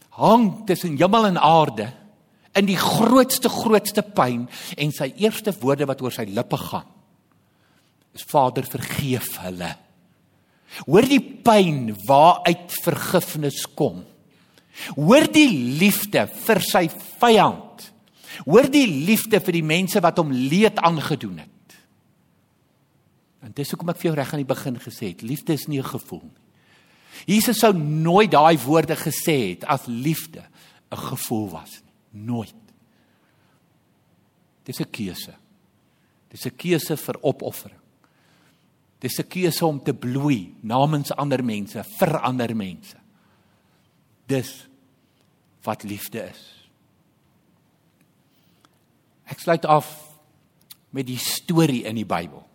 Hang 0.09 0.65
tussen 0.65 0.97
hemel 0.97 1.25
en 1.25 1.37
aarde 1.37 1.93
in 2.55 2.65
die 2.65 2.77
grootste 2.77 3.49
grootste 3.49 4.01
pyn 4.01 4.47
en 4.77 4.91
sy 4.91 5.13
eerste 5.17 5.53
woorde 5.59 5.85
wat 5.85 6.01
oor 6.01 6.11
sy 6.11 6.25
lippe 6.29 6.57
gaan 6.57 6.93
is 8.13 8.25
Vader 8.29 8.65
vergeef 8.69 9.37
hulle. 9.43 9.71
Hoor 10.87 11.07
die 11.09 11.21
pyn 11.45 11.93
waaruit 12.07 12.73
vergifnis 12.83 13.63
kom. 13.77 14.03
Hoor 14.97 15.27
die 15.33 15.49
liefde 15.81 16.25
vir 16.45 16.61
sy 16.65 16.87
vyand. 17.21 17.89
Hoor 18.47 18.69
die 18.73 18.87
liefde 18.89 19.41
vir 19.43 19.59
die 19.59 19.65
mense 19.65 20.01
wat 20.01 20.17
hom 20.21 20.33
leed 20.33 20.81
aangedoen 20.81 21.43
het. 21.43 21.52
En 23.53 23.59
dis 23.61 23.69
hoekom 23.69 23.91
ek 23.93 23.99
vir 24.01 24.07
jou 24.09 24.15
reg 24.17 24.31
aan 24.33 24.41
die 24.41 24.49
begin 24.49 24.79
gesê 24.81 25.11
het, 25.11 25.21
liefde 25.21 25.53
is 25.53 25.67
nie 25.69 25.77
'n 25.77 25.85
gevoel 25.85 26.23
nie. 26.23 26.41
Jesus 27.27 27.59
sou 27.59 27.71
nooit 27.73 28.31
daai 28.31 28.57
woorde 28.57 28.95
gesê 28.95 29.53
het 29.53 29.63
as 29.65 29.85
liefde 29.85 30.41
'n 30.91 30.97
gevoel 30.97 31.49
was 31.49 31.69
nie. 31.83 32.25
Nooit. 32.25 32.55
Dis 34.63 34.79
'n 34.79 34.89
keuse. 34.89 35.35
Dis 36.29 36.45
'n 36.45 36.55
keuse 36.55 36.97
vir 36.97 37.17
opoffering. 37.21 37.79
Dis 38.99 39.19
'n 39.19 39.27
keuse 39.27 39.65
om 39.65 39.83
te 39.83 39.93
bloei 39.93 40.55
namens 40.61 41.11
ander 41.11 41.43
mense, 41.43 41.83
vir 41.83 42.19
ander 42.19 42.55
mense. 42.55 42.97
Dis 44.25 44.67
wat 45.61 45.83
liefde 45.83 46.29
is. 46.29 46.69
Ek 49.25 49.39
sluit 49.39 49.65
af 49.65 50.17
met 50.89 51.07
die 51.07 51.17
storie 51.17 51.83
in 51.83 51.95
die 51.95 52.05
Bybel 52.05 52.52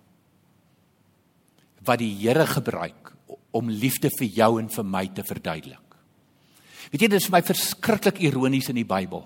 wat 1.88 2.02
die 2.02 2.12
Here 2.20 2.46
gebruik 2.46 3.14
om 3.56 3.70
liefde 3.72 4.10
vir 4.18 4.28
jou 4.28 4.50
en 4.60 4.68
vir 4.72 4.86
my 4.86 5.06
te 5.14 5.24
verduidelik. 5.26 5.96
Weet 6.92 7.02
jy, 7.02 7.08
dit 7.08 7.18
is 7.18 7.26
vir 7.28 7.36
my 7.38 7.42
verskriklik 7.44 8.22
ironies 8.24 8.70
in 8.72 8.78
die 8.80 8.88
Bybel. 8.88 9.24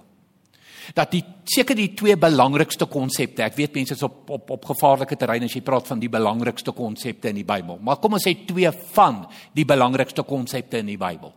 Dat 0.97 1.13
die 1.15 1.23
seker 1.47 1.79
die 1.79 1.93
twee 1.95 2.17
belangrikste 2.19 2.89
konsepte, 2.91 3.45
ek 3.47 3.59
weet 3.59 3.77
mense 3.79 3.95
is 3.95 4.03
op 4.03 4.31
op 4.35 4.51
op 4.57 4.65
gevaarlike 4.73 5.19
terrein 5.19 5.47
as 5.47 5.55
jy 5.55 5.63
praat 5.63 5.87
van 5.87 6.01
die 6.03 6.11
belangrikste 6.11 6.75
konsepte 6.75 7.31
in 7.31 7.39
die 7.39 7.47
Bybel. 7.47 7.79
Maar 7.79 8.01
kom 8.03 8.19
ons 8.19 8.27
sê 8.27 8.35
twee 8.49 8.71
van 8.97 9.23
die 9.55 9.67
belangrikste 9.69 10.25
konsepte 10.27 10.83
in 10.83 10.91
die 10.91 10.99
Bybel. 10.99 11.35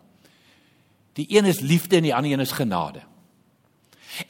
Die 1.15 1.27
een 1.37 1.45
is 1.47 1.61
liefde 1.61 1.99
en 1.99 2.09
die 2.09 2.15
ander 2.15 2.33
een 2.33 2.43
is 2.43 2.55
genade. 2.55 3.05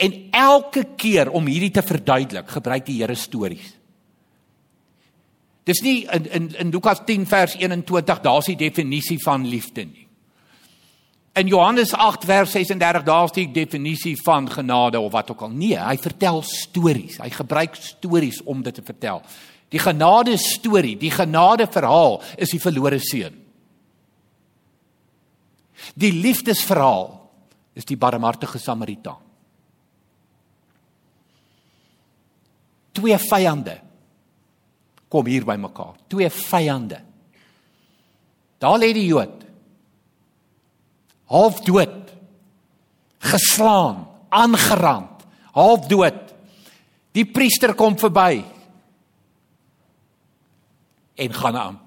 En 0.01 0.13
elke 0.35 0.83
keer 0.97 1.29
om 1.31 1.47
hierdie 1.47 1.71
te 1.71 1.83
verduidelik, 1.85 2.49
gebruik 2.57 2.85
die 2.87 2.99
Here 2.99 3.15
stories. 3.15 3.73
Dis 5.65 5.81
nie 5.81 6.03
in 6.13 6.25
in 6.29 6.49
in 6.55 6.71
Lukas 6.71 7.01
10 7.05 7.25
vers 7.25 7.55
21 7.57 8.21
daar's 8.21 8.45
die 8.45 8.57
definisie 8.57 9.17
van 9.23 9.47
liefde 9.49 9.85
nie. 9.85 10.05
In 11.35 11.47
Johannes 11.47 11.93
8 11.93 12.25
vers 12.25 12.51
36 12.51 13.03
daar's 13.03 13.33
die 13.35 13.51
definisie 13.51 14.15
van 14.23 14.45
genade 14.51 14.99
of 14.99 15.11
wat 15.11 15.31
ook 15.31 15.41
al. 15.41 15.49
Nee, 15.49 15.75
hy 15.75 15.97
vertel 15.97 16.43
stories. 16.47 17.17
Hy 17.19 17.29
gebruik 17.33 17.75
stories 17.75 18.43
om 18.43 18.61
dit 18.63 18.73
te 18.73 18.85
vertel. 18.85 19.23
Die 19.73 19.81
genade 19.81 20.37
storie, 20.37 20.95
die 20.97 21.11
genade 21.11 21.67
verhaal 21.67 22.21
is 22.37 22.53
die 22.53 22.61
verlore 22.61 23.01
seun. 23.03 23.41
Die 25.95 26.13
liefdesverhaal 26.13 27.09
is 27.75 27.85
die 27.85 27.97
barmhartige 27.99 28.61
Samaritaan. 28.61 29.19
Twee 32.95 33.17
vyande 33.19 33.81
kom 35.15 35.29
hier 35.31 35.45
by 35.47 35.55
mekaar. 35.59 35.95
Twee 36.11 36.27
vyande. 36.29 36.99
Daar 38.59 38.79
lê 38.81 38.91
die 38.95 39.07
Jood. 39.07 39.43
Half 41.31 41.61
dood. 41.65 42.11
Geslaan, 43.25 44.03
aangerand, 44.29 45.23
half 45.55 45.87
dood. 45.89 46.19
Die 47.15 47.25
priester 47.25 47.73
kom 47.79 47.95
verby. 47.97 48.43
En 51.15 51.33
gaan 51.33 51.57
aan. 51.57 51.79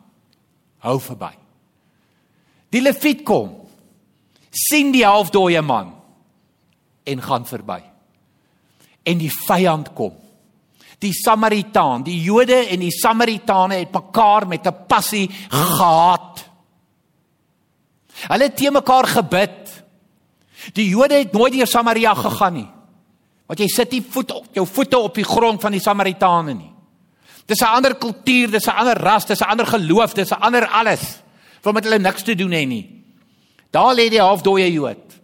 Hou 0.83 0.97
verby. 1.03 1.35
Die 2.73 2.83
leviet 2.83 3.25
kom. 3.29 3.57
sien 4.59 4.89
die 4.91 5.05
halfdooie 5.07 5.61
man 5.63 5.93
en 7.05 7.21
gaan 7.23 7.45
verby. 7.47 7.79
En 9.05 9.21
die 9.21 9.31
vyand 9.31 9.93
kom 9.95 10.17
die 10.99 11.13
Samaritaan, 11.15 12.03
die 12.03 12.19
Jode 12.23 12.65
en 12.73 12.83
die 12.83 12.93
Samaritane 12.95 13.83
het 13.85 13.93
mekaar 13.95 14.47
met 14.49 14.67
'n 14.67 14.87
passie 14.87 15.31
gehaat. 15.49 16.45
Hulle 18.29 18.45
het 18.45 18.57
te 18.57 18.71
mekaar 18.71 19.07
gebid. 19.07 19.85
Die 20.73 20.89
Jode 20.89 21.15
het 21.15 21.33
nooit 21.33 21.53
deur 21.53 21.67
Samaria 21.67 22.15
gegaan 22.15 22.53
nie. 22.53 22.69
Want 23.47 23.61
jy 23.61 23.69
sit 23.69 23.91
nie 23.91 24.03
voet 24.03 24.33
op 24.33 24.47
jou 24.53 24.67
voete 24.67 24.99
op 24.99 25.15
die 25.15 25.25
grond 25.25 25.61
van 25.61 25.73
die 25.73 25.81
Samaritane 25.81 26.55
nie. 26.55 26.73
Dis 27.47 27.61
'n 27.61 27.65
ander 27.65 27.95
kultuur, 27.95 28.51
dis 28.51 28.67
'n 28.67 28.77
ander 28.77 28.99
ras, 28.99 29.25
dis 29.25 29.41
'n 29.41 29.49
ander 29.51 29.67
geloof, 29.67 30.15
dis 30.15 30.31
'n 30.31 30.41
ander 30.41 30.67
alles. 30.67 31.23
Wat 31.63 31.75
met 31.75 31.85
hulle 31.85 31.99
niks 31.99 32.23
te 32.23 32.35
doen 32.35 32.51
hê 32.51 32.67
nie. 32.67 33.05
Daar 33.71 33.95
lê 33.95 34.09
die 34.11 34.21
halfdooie 34.21 34.73
Jood. 34.73 35.21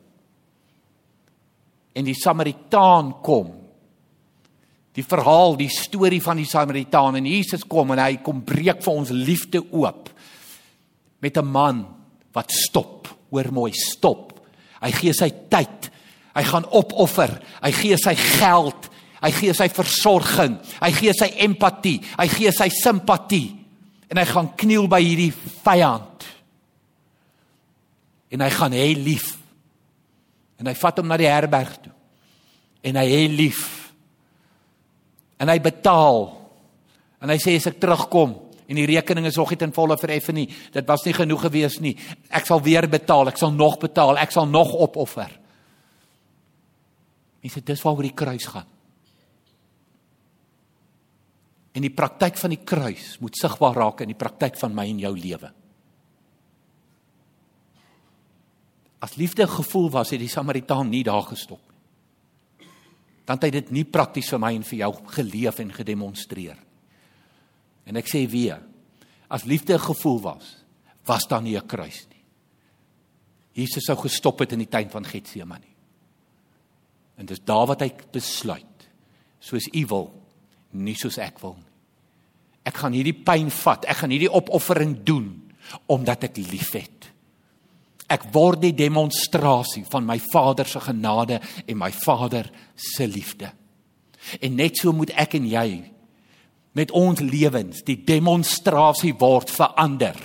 En 1.93 2.05
die 2.05 2.15
Samaritaan 2.15 3.21
kom 3.21 3.64
die 4.95 5.03
verhaal, 5.03 5.57
die 5.59 5.71
storie 5.73 6.23
van 6.23 6.39
die 6.39 6.49
Samaritaan 6.49 7.19
en 7.19 7.27
Jesus 7.27 7.65
kom 7.67 7.91
en 7.95 8.03
hy 8.03 8.21
kom 8.23 8.45
breek 8.47 8.83
vir 8.85 8.95
ons 8.95 9.11
liefde 9.11 9.65
oop 9.73 10.11
met 11.25 11.37
'n 11.37 11.51
man 11.51 11.87
wat 12.33 12.51
stop, 12.53 13.09
hoor 13.31 13.53
mooi, 13.53 13.73
stop. 13.73 14.33
Hy 14.81 14.91
gee 14.93 15.13
sy 15.13 15.31
tyd. 15.49 15.91
Hy 16.35 16.43
gaan 16.43 16.67
opoffer. 16.71 17.41
Hy 17.63 17.73
gee 17.73 17.97
sy 17.97 18.15
geld. 18.15 18.91
Hy 19.23 19.31
gee 19.31 19.55
sy 19.55 19.69
versorging. 19.69 20.59
Hy 20.83 20.91
gee 20.93 21.13
sy 21.13 21.31
empatie. 21.39 22.01
Hy 22.19 22.29
gee 22.29 22.53
sy 22.53 22.69
simpatie. 22.69 23.57
En 24.11 24.17
hy 24.17 24.25
gaan 24.25 24.55
kniel 24.57 24.89
by 24.89 25.01
hierdie 25.01 25.33
vyand. 25.65 26.27
En 28.31 28.41
hy 28.41 28.51
gaan 28.51 28.73
hê 28.73 28.95
lief. 28.95 29.39
En 30.61 30.67
hy 30.67 30.75
vat 30.75 30.99
hom 30.99 31.07
na 31.09 31.17
die 31.17 31.31
herberg 31.31 31.83
toe. 31.83 31.93
En 32.83 32.97
hy 32.97 33.07
hê 33.09 33.29
lief 33.29 33.74
en 35.39 35.51
hy 35.51 35.59
betaal. 35.63 36.27
En 37.23 37.33
hy 37.33 37.39
sê 37.43 37.57
as 37.59 37.69
ek 37.71 37.81
terugkom 37.83 38.35
en 38.65 38.79
die 38.79 38.87
rekening 38.89 39.27
is 39.29 39.37
nog 39.37 39.51
nie 39.53 39.61
ten 39.61 39.75
volle 39.77 39.97
vereffen 40.01 40.39
nie, 40.39 40.47
dit 40.49 40.87
was 40.89 41.05
nie 41.05 41.15
genoeg 41.17 41.43
gewees 41.47 41.79
nie. 41.85 41.95
Ek 42.33 42.47
sal 42.49 42.63
weer 42.65 42.89
betaal, 42.91 43.29
ek 43.29 43.41
sal 43.41 43.53
nog 43.53 43.77
betaal, 43.83 44.17
ek 44.21 44.33
sal 44.33 44.49
nog 44.49 44.73
opoffer. 44.87 45.33
Mense, 47.45 47.61
dis 47.61 47.83
waaroor 47.85 48.09
die 48.09 48.17
kruis 48.17 48.47
gaan. 48.49 48.71
En 51.75 51.85
die 51.85 51.93
praktyk 51.93 52.39
van 52.41 52.55
die 52.55 52.63
kruis 52.63 53.19
moet 53.21 53.37
sigbaar 53.37 53.77
raak 53.83 54.01
in 54.05 54.13
die 54.15 54.19
praktyk 54.19 54.57
van 54.61 54.73
my 54.77 54.87
en 54.89 55.03
jou 55.03 55.13
lewe. 55.19 55.51
As 59.05 59.19
liefde 59.21 59.45
gevoel 59.51 59.91
was, 59.93 60.15
het 60.15 60.23
die 60.23 60.31
Samaritaan 60.33 60.89
nie 60.89 61.03
daar 61.05 61.27
gestop 61.29 61.61
nie 61.61 61.74
dan 63.25 63.39
het 63.39 63.47
hy 63.47 63.51
dit 63.51 63.71
nie 63.71 63.85
prakties 63.85 64.29
vir 64.31 64.41
my 64.43 64.53
en 64.55 64.67
vir 64.67 64.79
jou 64.79 64.93
geleef 65.17 65.61
en 65.61 65.73
gedemonstreer. 65.73 66.59
En 67.89 67.97
ek 67.97 68.09
sê 68.09 68.25
weer, 68.29 68.61
as 69.29 69.45
liefde 69.45 69.75
'n 69.75 69.79
gevoel 69.81 70.21
was, 70.21 70.65
was 71.07 71.27
daar 71.27 71.43
nie 71.43 71.57
'n 71.57 71.67
kruis 71.67 72.07
nie. 72.09 72.23
Jesus 73.53 73.85
sou 73.85 73.97
gestop 73.97 74.39
het 74.39 74.53
in 74.53 74.59
die 74.59 74.69
tuin 74.69 74.91
van 74.91 75.05
Getsemane. 75.05 75.71
En 77.17 77.27
dis 77.27 77.41
daar 77.45 77.67
wat 77.67 77.81
hy 77.81 77.93
besluit, 78.13 78.89
soos 79.39 79.69
u 79.73 79.87
wil, 79.87 80.11
nie 80.71 80.95
soos 80.95 81.19
ek 81.19 81.39
wil 81.41 81.55
nie. 81.55 81.71
Ek 82.65 82.75
gaan 82.75 82.93
hierdie 82.93 83.25
pyn 83.25 83.51
vat, 83.51 83.85
ek 83.85 83.97
gaan 83.97 84.11
hierdie 84.11 84.33
opoffering 84.33 85.05
doen 85.05 85.53
omdat 85.87 86.25
ek 86.25 86.37
liefhet. 86.37 87.14
Ek 88.11 88.27
word 88.35 88.61
die 88.67 88.75
demonstrasie 88.77 89.85
van 89.89 90.05
my 90.07 90.19
Vader 90.33 90.69
se 90.69 90.81
genade 90.85 91.41
en 91.65 91.79
my 91.81 91.91
Vader 91.93 92.51
se 92.77 93.07
liefde. 93.09 93.51
En 94.41 94.57
net 94.57 94.79
so 94.81 94.93
moet 94.93 95.13
ek 95.21 95.39
en 95.39 95.47
jy 95.49 95.69
met 96.75 96.91
ons 96.97 97.21
lewens 97.23 97.85
die 97.87 98.01
demonstrasie 98.05 99.15
word 99.19 99.53
verander. 99.53 100.19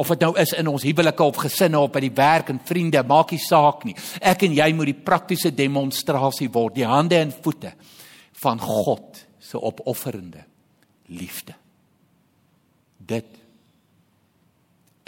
Of 0.00 0.12
dit 0.12 0.22
nou 0.24 0.32
is 0.40 0.52
in 0.56 0.68
ons 0.70 0.84
huwelike 0.86 1.24
of 1.24 1.40
gesinne 1.42 1.80
of 1.80 1.90
by 1.92 2.02
die 2.04 2.14
werk 2.16 2.52
en 2.52 2.60
vriende, 2.64 3.02
maak 3.04 3.34
nie 3.34 3.42
saak 3.42 3.84
nie. 3.88 3.96
Ek 4.20 4.46
en 4.46 4.54
jy 4.56 4.70
moet 4.76 4.92
die 4.92 5.00
praktiese 5.04 5.52
demonstrasie 5.56 6.48
word, 6.52 6.78
die 6.78 6.88
hande 6.88 7.18
en 7.20 7.34
voete 7.34 7.74
van 8.40 8.62
God 8.62 9.24
se 9.40 9.60
opofferende 9.60 10.44
liefde. 11.12 11.56
Dit 12.96 13.36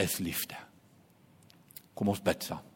is 0.03 0.19
liefde. 0.19 0.72
Kom 2.03 2.11
ons 2.11 2.23
bid 2.25 2.49
saam. 2.51 2.69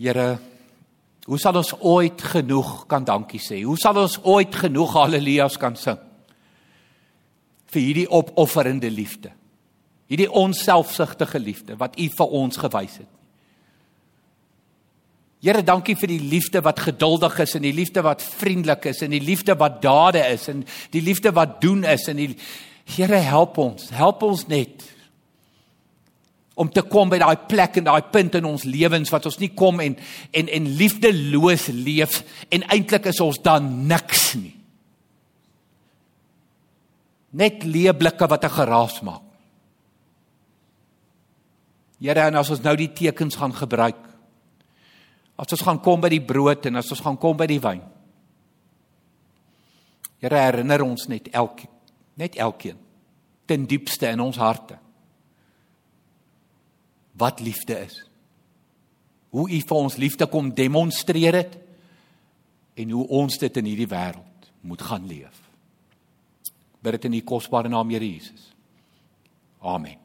Here, 0.00 0.26
hoe 1.28 1.38
sal 1.40 1.60
ons 1.60 1.74
ooit 1.76 2.20
genoeg 2.32 2.86
kan 2.88 3.04
dankie 3.04 3.40
sê? 3.40 3.60
Hoe 3.64 3.76
sal 3.80 4.00
ons 4.00 4.16
ooit 4.24 4.56
genoeg 4.64 4.96
haleluja's 4.96 5.60
kan 5.60 5.76
sing? 5.76 6.00
vir 7.76 7.82
hierdie 7.82 8.06
opofferende 8.14 8.90
liefde. 8.92 9.32
Hierdie 10.10 10.30
onselfsugtige 10.30 11.40
liefde 11.42 11.76
wat 11.80 11.98
U 11.98 12.08
vir 12.18 12.34
ons 12.40 12.60
gewys 12.62 13.00
het. 13.02 13.12
Here, 15.46 15.62
dankie 15.62 15.94
vir 15.98 16.10
die 16.10 16.22
liefde 16.30 16.62
wat 16.64 16.80
geduldig 16.82 17.36
is 17.44 17.52
en 17.54 17.62
die 17.62 17.74
liefde 17.74 18.02
wat 18.02 18.22
vriendelik 18.24 18.88
is 18.90 19.02
en 19.04 19.12
die 19.14 19.22
liefde 19.22 19.54
wat 19.58 19.76
dade 19.82 20.22
is 20.32 20.48
en 20.50 20.64
die 20.94 21.02
liefde 21.04 21.30
wat 21.36 21.60
doen 21.62 21.84
is 21.84 22.08
en 22.10 22.22
die 22.22 22.32
Here 22.86 23.18
help 23.18 23.56
ons, 23.58 23.88
help 23.90 24.20
ons 24.22 24.44
net 24.46 24.84
om 26.56 26.70
te 26.72 26.82
kom 26.88 27.10
by 27.12 27.18
daai 27.20 27.36
plek 27.48 27.76
en 27.76 27.88
daai 27.90 28.08
punt 28.12 28.38
in 28.38 28.46
ons 28.48 28.64
lewens 28.64 29.10
wat 29.12 29.26
ons 29.28 29.36
nie 29.42 29.52
kom 29.52 29.80
en 29.84 29.96
en 30.40 30.48
en 30.48 30.68
liefdeloos 30.78 31.68
leef 31.76 32.22
en 32.48 32.64
eintlik 32.72 33.10
is 33.12 33.20
ons 33.20 33.40
dan 33.44 33.68
niks 33.88 34.30
nie. 34.40 34.54
Net 37.36 37.64
leeblikke 37.64 38.28
wat 38.28 38.44
'n 38.44 38.56
geraas 38.56 39.02
maak. 39.02 39.22
Here, 42.00 42.20
en 42.20 42.34
as 42.34 42.50
ons 42.50 42.62
nou 42.62 42.76
die 42.76 42.92
tekens 42.92 43.36
gaan 43.36 43.52
gebruik. 43.52 43.96
As 45.36 45.52
ons 45.52 45.62
gaan 45.62 45.80
kom 45.80 46.00
by 46.00 46.08
die 46.08 46.20
brood 46.20 46.66
en 46.66 46.76
as 46.76 46.90
ons 46.90 47.00
gaan 47.00 47.18
kom 47.18 47.36
by 47.36 47.46
die 47.46 47.60
wyn. 47.60 47.82
Here, 50.20 50.36
herinner 50.36 50.82
ons 50.82 51.08
net 51.08 51.28
elke 51.32 51.68
net 52.16 52.36
elkeen 52.36 52.78
ten 53.46 53.66
diepste 53.66 54.08
in 54.08 54.20
ons 54.20 54.36
harte 54.36 54.78
wat 57.16 57.40
liefde 57.40 57.78
is. 57.84 58.00
Hoe 59.34 59.48
U 59.50 59.60
vir 59.60 59.76
ons 59.76 59.96
liefde 60.00 60.28
kom 60.30 60.52
demonstreer 60.54 61.34
het 61.42 61.56
en 62.76 62.90
hoe 62.90 63.06
ons 63.08 63.38
dit 63.40 63.56
in 63.56 63.68
hierdie 63.68 63.90
wêreld 63.90 64.50
moet 64.66 64.82
gaan 64.82 65.06
leef. 65.08 65.42
Bid 66.80 66.98
dit 66.98 67.08
in 67.08 67.18
U 67.18 67.22
kosbare 67.26 67.68
naam, 67.72 67.90
Here 67.90 68.04
Jesus. 68.04 68.52
Amen. 69.60 69.98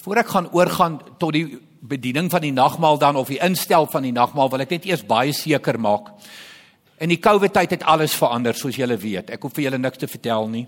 Voor 0.00 0.20
ek 0.22 0.32
gaan 0.32 0.48
oorgaan 0.56 1.00
tot 1.20 1.34
die 1.36 1.60
bediening 1.80 2.30
van 2.32 2.44
die 2.44 2.52
nagmaal 2.52 2.98
dan 2.98 3.16
of 3.16 3.28
die 3.28 3.40
instel 3.40 3.86
van 3.88 4.04
die 4.04 4.14
nagmaal, 4.16 4.50
wil 4.52 4.64
ek 4.64 4.72
net 4.76 4.88
eers 4.88 5.04
baie 5.06 5.32
seker 5.36 5.78
maak. 5.80 6.12
In 7.00 7.12
die 7.12 7.20
COVID 7.20 7.52
tyd 7.56 7.76
het 7.76 7.86
alles 7.88 8.16
verander 8.16 8.56
soos 8.56 8.76
julle 8.76 8.96
weet. 9.00 9.32
Ek 9.32 9.44
hoef 9.44 9.54
vir 9.56 9.68
julle 9.68 9.80
niks 9.80 10.00
te 10.00 10.08
vertel 10.08 10.48
nie. 10.52 10.66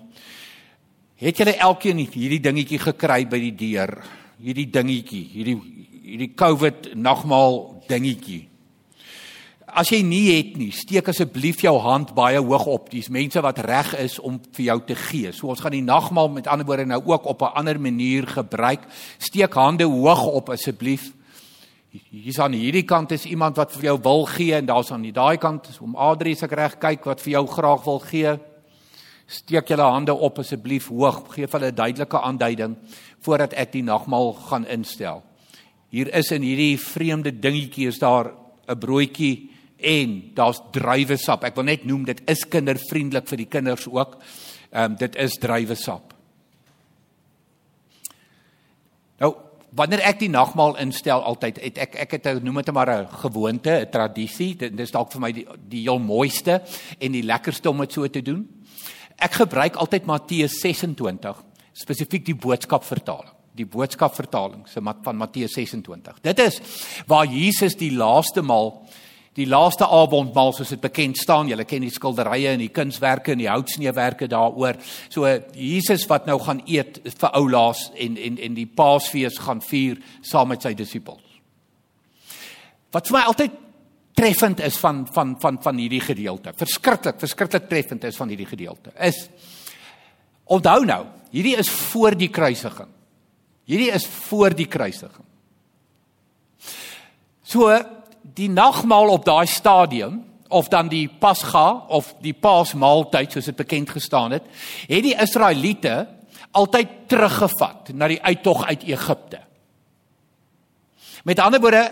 Het 1.23 1.39
julle 1.39 1.53
elkeen 1.63 2.01
hierdie 2.03 2.41
dingetjie 2.43 2.81
gekry 2.83 3.23
by 3.31 3.39
die 3.39 3.55
deur? 3.55 3.93
Hierdie 4.43 4.67
dingetjie, 4.75 5.23
hierdie 5.31 5.59
hierdie 6.03 6.33
COVID 6.35 6.97
nagmaal 6.99 7.61
dingetjie. 7.87 8.49
As 9.73 9.89
jy 9.95 10.03
nie 10.05 10.25
het 10.35 10.57
nie, 10.61 10.73
steek 10.75 11.07
asseblief 11.09 11.63
jou 11.65 11.77
hand 11.81 12.11
baie 12.17 12.43
hoog 12.43 12.67
op. 12.69 12.91
Dis 12.93 13.09
mense 13.09 13.41
wat 13.41 13.63
reg 13.65 13.95
is 14.03 14.19
om 14.21 14.41
vir 14.53 14.67
jou 14.67 14.79
te 14.91 14.99
gee. 14.99 15.31
So 15.33 15.49
ons 15.55 15.63
gaan 15.63 15.73
die 15.73 15.87
nagmaal 15.87 16.29
met 16.35 16.51
ander 16.51 16.67
woorde 16.69 16.91
nou 16.91 17.01
ook 17.15 17.31
op 17.31 17.43
'n 17.43 17.55
ander 17.55 17.81
manier 17.81 18.27
gebruik. 18.27 18.83
Steek 19.19 19.55
hande 19.55 19.85
hoog 19.85 20.27
op 20.27 20.51
asseblief. 20.51 21.13
Hier's 22.11 22.39
aan 22.39 22.53
hierdie 22.53 22.85
kant 22.85 23.13
is 23.13 23.25
iemand 23.25 23.57
wat 23.57 23.73
vir 23.73 23.83
jou 23.83 23.99
wil 24.03 24.27
gee 24.27 24.55
en 24.55 24.67
daar's 24.67 24.91
aan 24.91 25.03
die 25.03 25.13
daai 25.13 25.39
kant 25.39 25.79
om 25.81 25.97
Adri 25.97 26.35
se 26.35 26.47
reg 26.47 26.79
kyk 26.79 27.05
wat 27.05 27.21
vir 27.21 27.33
jou 27.33 27.47
graag 27.47 27.85
wil 27.85 27.99
gee. 27.99 28.39
Steek 29.27 29.69
julle 29.69 29.83
hande 29.83 30.15
op 30.15 30.39
asseblief 30.39 30.89
hoog. 30.89 31.35
Geef 31.35 31.53
hulle 31.53 31.71
'n 31.71 31.75
duidelike 31.75 32.21
aanduiding 32.21 32.77
voordat 33.21 33.53
ek 33.53 33.73
die 33.73 33.83
nagmaal 33.83 34.33
gaan 34.33 34.67
instel. 34.67 35.23
Hier 35.89 36.15
is 36.15 36.31
in 36.31 36.43
hierdie 36.43 36.79
vreemde 36.81 37.39
dingetjie 37.39 37.87
is 37.87 37.99
daar 37.99 38.33
'n 38.69 38.79
broodjie 38.79 39.51
en 39.83 40.33
daar's 40.35 40.61
druiwesap. 40.73 41.45
Ek 41.45 41.55
wil 41.55 41.65
net 41.65 41.85
noem 41.85 42.05
dit 42.05 42.23
is 42.31 42.45
kindervriendelik 42.49 43.29
vir 43.29 43.43
die 43.43 43.51
kinders 43.51 43.87
ook. 43.91 44.19
Ehm 44.73 44.93
um, 44.93 44.97
dit 44.97 45.17
is 45.17 45.37
druiwesap. 45.39 46.15
Nou, 49.21 49.35
wanneer 49.77 50.01
ek 50.09 50.23
die 50.23 50.31
nagmaal 50.33 50.79
instel 50.83 51.23
altyd, 51.23 51.61
het 51.63 51.79
ek 51.79 51.95
ek 52.07 52.17
het 52.17 52.43
noem 52.43 52.63
dit 52.63 52.73
maar 52.73 52.91
'n 52.91 53.09
gewoonte, 53.09 53.71
'n 53.71 53.91
tradisie. 53.91 54.57
Dit 54.57 54.81
is 54.81 54.91
dalk 54.91 55.13
vir 55.13 55.21
my 55.21 55.33
die 55.33 55.47
die 55.69 55.83
heel 55.83 55.99
mooiste 55.99 56.63
en 56.99 57.13
die 57.13 57.23
lekkerste 57.23 57.71
om 57.71 57.79
dit 57.79 57.93
so 57.93 58.09
te 58.09 58.23
doen. 58.23 58.49
Ek 59.17 59.39
gebruik 59.43 59.77
altyd 59.77 60.09
Matteus 60.09 60.59
26, 60.61 61.45
spesifiek 61.73 62.27
die 62.27 62.39
boodskapvertaling 62.39 63.39
die 63.53 63.67
boodskapvertaling 63.69 64.65
se 64.65 64.81
van 64.81 65.17
Matteus 65.17 65.53
26. 65.53 66.23
Dit 66.25 66.39
is 66.41 66.61
waar 67.07 67.27
Jesus 67.29 67.77
die 67.77 67.93
laaste 67.93 68.41
maal 68.43 68.79
die 69.33 69.47
laaste 69.49 69.87
avondmaal 69.89 70.53
soos 70.53 70.75
dit 70.75 70.81
bekend 70.83 71.17
staan. 71.17 71.49
Julle 71.49 71.65
ken 71.65 71.85
die 71.87 71.93
skilderye 71.93 72.51
en 72.53 72.61
die 72.61 72.73
kunswerke 72.75 73.33
en 73.33 73.41
die 73.41 73.49
houtsneewerke 73.49 74.29
daaroor. 74.29 74.77
So 75.09 75.29
Jesus 75.57 76.05
wat 76.11 76.29
nou 76.29 76.37
gaan 76.43 76.61
eet 76.69 77.01
vir 77.09 77.31
ou 77.39 77.47
laas 77.49 77.87
en 77.97 78.19
en 78.21 78.37
en 78.37 78.59
die 78.59 78.69
Paasfees 78.69 79.41
gaan 79.41 79.65
vier 79.65 80.03
saam 80.21 80.53
met 80.53 80.65
sy 80.65 80.75
disippels. 80.77 81.25
Wat 82.93 83.09
vir 83.09 83.17
my 83.17 83.25
altyd 83.31 83.57
treffend 84.15 84.61
is 84.61 84.77
van 84.77 85.07
van 85.13 85.37
van 85.41 85.59
van 85.63 85.77
hierdie 85.77 86.01
gedeelte. 86.01 86.53
Verskriklik, 86.57 87.19
verskriklik 87.19 87.69
treffend 87.69 88.05
is 88.05 88.17
van 88.17 88.29
hierdie 88.29 88.49
gedeelte. 88.49 88.93
Is 89.01 89.29
onthou 90.45 90.85
nou, 90.85 91.05
hierdie 91.31 91.57
is 91.57 91.71
voor 91.71 92.17
die 92.19 92.29
kruisiging. 92.29 92.91
Hierdie 93.65 93.93
is 93.95 94.07
voor 94.07 94.55
die 94.57 94.67
kruisiging. 94.67 95.27
So 97.43 97.73
die 98.35 98.51
nagmaal 98.51 99.13
op 99.17 99.25
daai 99.27 99.47
stadium 99.47 100.23
of 100.53 100.69
dan 100.69 100.91
die 100.93 101.09
Pasga 101.09 101.87
of 101.89 102.13
die 102.21 102.35
Paasmaaltyd 102.37 103.33
soos 103.33 103.49
dit 103.49 103.57
bekend 103.57 103.91
gestaan 103.91 104.37
het, 104.37 104.45
het 104.89 105.05
die 105.05 105.17
Israeliete 105.17 106.07
altyd 106.53 107.09
teruggevat 107.09 107.95
na 107.97 108.11
die 108.13 108.21
uittog 108.21 108.67
uit 108.69 108.85
Egipte. 108.85 109.41
Met 111.25 111.41
ander 111.41 111.61
woorde, 111.63 111.85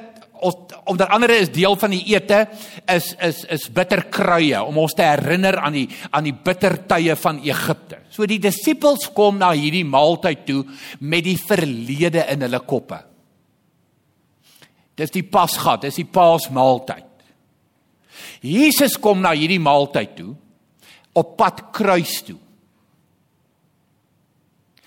onder 0.85 1.07
andere 1.07 1.37
is 1.43 1.51
deel 1.53 1.77
van 1.77 1.91
die 1.91 2.03
ete 2.15 2.47
is 2.89 3.13
is 3.21 3.45
is 3.45 3.69
bitterkruie 3.73 4.63
om 4.63 4.79
ons 4.79 4.95
te 4.97 5.05
herinner 5.05 5.59
aan 5.61 5.77
die 5.77 5.87
aan 6.11 6.25
die 6.25 6.35
bittertye 6.35 7.17
van 7.17 7.43
Egipte. 7.45 8.01
So 8.11 8.27
die 8.27 8.41
disippels 8.41 9.11
kom 9.15 9.39
na 9.39 9.53
hierdie 9.53 9.85
maaltyd 9.85 10.45
toe 10.47 10.65
met 11.01 11.25
die 11.25 11.39
verlede 11.39 12.25
in 12.33 12.43
hulle 12.47 12.61
koppe. 12.61 13.03
Dis 14.97 15.13
die 15.15 15.25
Pasga, 15.25 15.77
dis 15.81 15.97
die 15.97 16.09
Paasmaaltyd. 16.09 17.07
Jesus 18.45 18.97
kom 19.01 19.21
na 19.21 19.33
hierdie 19.37 19.61
maaltyd 19.61 20.17
toe 20.17 20.35
op 21.21 21.37
pad 21.37 21.67
kruis 21.75 22.21
toe. 22.23 22.39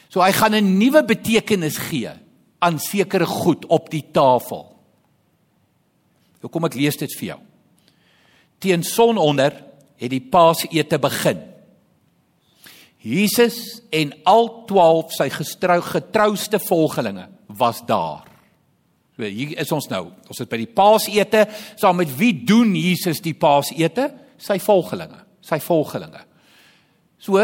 So 0.09 0.21
hy 0.21 0.31
gaan 0.31 0.55
'n 0.55 0.77
nuwe 0.77 1.03
betekenis 1.03 1.77
gee 1.77 2.11
aan 2.59 2.79
sekere 2.79 3.25
goed 3.25 3.65
op 3.65 3.89
die 3.89 4.05
tafel. 4.11 4.72
Nou 6.43 6.51
kom 6.51 6.67
ek 6.67 6.75
lees 6.75 6.99
dit 6.99 7.13
vir 7.21 7.29
jou. 7.31 7.39
Teen 8.63 8.83
sononder 8.83 9.55
het 9.99 10.11
die 10.11 10.23
Paasete 10.23 10.99
begin. 10.99 11.39
Jesus 13.03 13.81
en 13.91 14.11
al 14.27 14.49
12 14.67 15.15
sy 15.15 15.29
getrouste 15.31 16.59
volgelinge 16.63 17.29
was 17.47 17.81
daar. 17.87 18.27
So 19.15 19.27
hier 19.27 19.55
is 19.61 19.71
ons 19.75 19.87
nou. 19.91 20.07
Ons 20.27 20.41
is 20.43 20.49
by 20.49 20.59
die 20.63 20.71
Paasete. 20.71 21.45
Saam 21.79 21.99
met 22.01 22.11
wie 22.17 22.33
doen 22.47 22.73
Jesus 22.75 23.21
die 23.23 23.35
Paasete? 23.37 24.09
Sy 24.41 24.57
volgelinge, 24.63 25.21
sy 25.43 25.59
volgelinge. 25.63 26.23
So 27.23 27.43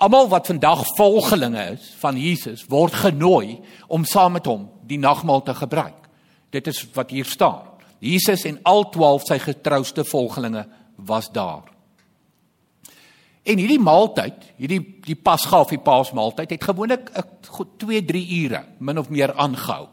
almal 0.00 0.28
wat 0.32 0.48
vandag 0.48 0.82
volgelinge 0.96 1.70
is 1.76 1.90
van 2.00 2.16
Jesus 2.20 2.66
word 2.68 2.96
genooi 3.04 3.60
om 3.88 4.04
saam 4.08 4.36
met 4.36 4.48
hom 4.48 4.66
die 4.88 5.00
nagmaal 5.00 5.44
te 5.44 5.54
gebruik. 5.56 6.08
Dit 6.50 6.68
is 6.72 6.82
wat 6.96 7.12
hier 7.14 7.28
staan. 7.28 7.69
Jesus 8.00 8.46
en 8.48 8.58
al 8.68 8.86
12 8.90 9.28
sy 9.28 9.38
getrouste 9.44 10.04
volgelinge 10.08 10.64
was 10.96 11.30
daar. 11.32 11.68
En 13.44 13.60
hierdie 13.60 13.80
maaltyd, 13.80 14.50
hierdie 14.60 14.80
die 15.06 15.16
Pasga 15.16 15.62
of 15.64 15.72
die 15.72 15.80
Paasmaaltyd 15.80 16.50
het 16.56 16.64
gewoonlik 16.64 17.08
2, 17.80 18.02
3 18.04 18.26
ure 18.44 18.64
min 18.78 19.00
of 19.00 19.08
meer 19.12 19.32
aangehou 19.34 19.88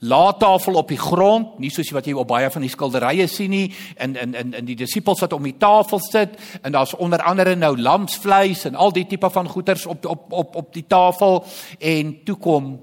laattafel 0.00 0.74
op 0.74 0.88
die 0.88 0.98
grond, 0.98 1.58
nie 1.60 1.70
soos 1.72 1.90
wat 1.92 2.06
jy 2.08 2.14
op 2.16 2.28
baie 2.30 2.48
van 2.52 2.64
die 2.64 2.72
skilderye 2.72 3.26
sien 3.28 3.52
nie, 3.52 3.66
en 4.00 4.16
in 4.16 4.34
in 4.34 4.54
in 4.56 4.68
die 4.68 4.76
disippels 4.80 5.20
wat 5.20 5.34
om 5.36 5.44
die 5.44 5.58
tafel 5.60 6.00
sit 6.00 6.38
en 6.62 6.72
daar's 6.72 6.94
onder 6.96 7.22
andere 7.22 7.54
nou 7.56 7.74
lamsvleis 7.76 8.64
en 8.64 8.78
al 8.80 8.94
die 8.96 9.04
tipe 9.06 9.30
van 9.30 9.48
goeders 9.48 9.86
op 9.86 10.06
op 10.06 10.32
op 10.32 10.56
op 10.56 10.72
die 10.74 10.86
tafel 10.88 11.44
en 11.78 12.16
toe 12.24 12.36
kom 12.36 12.78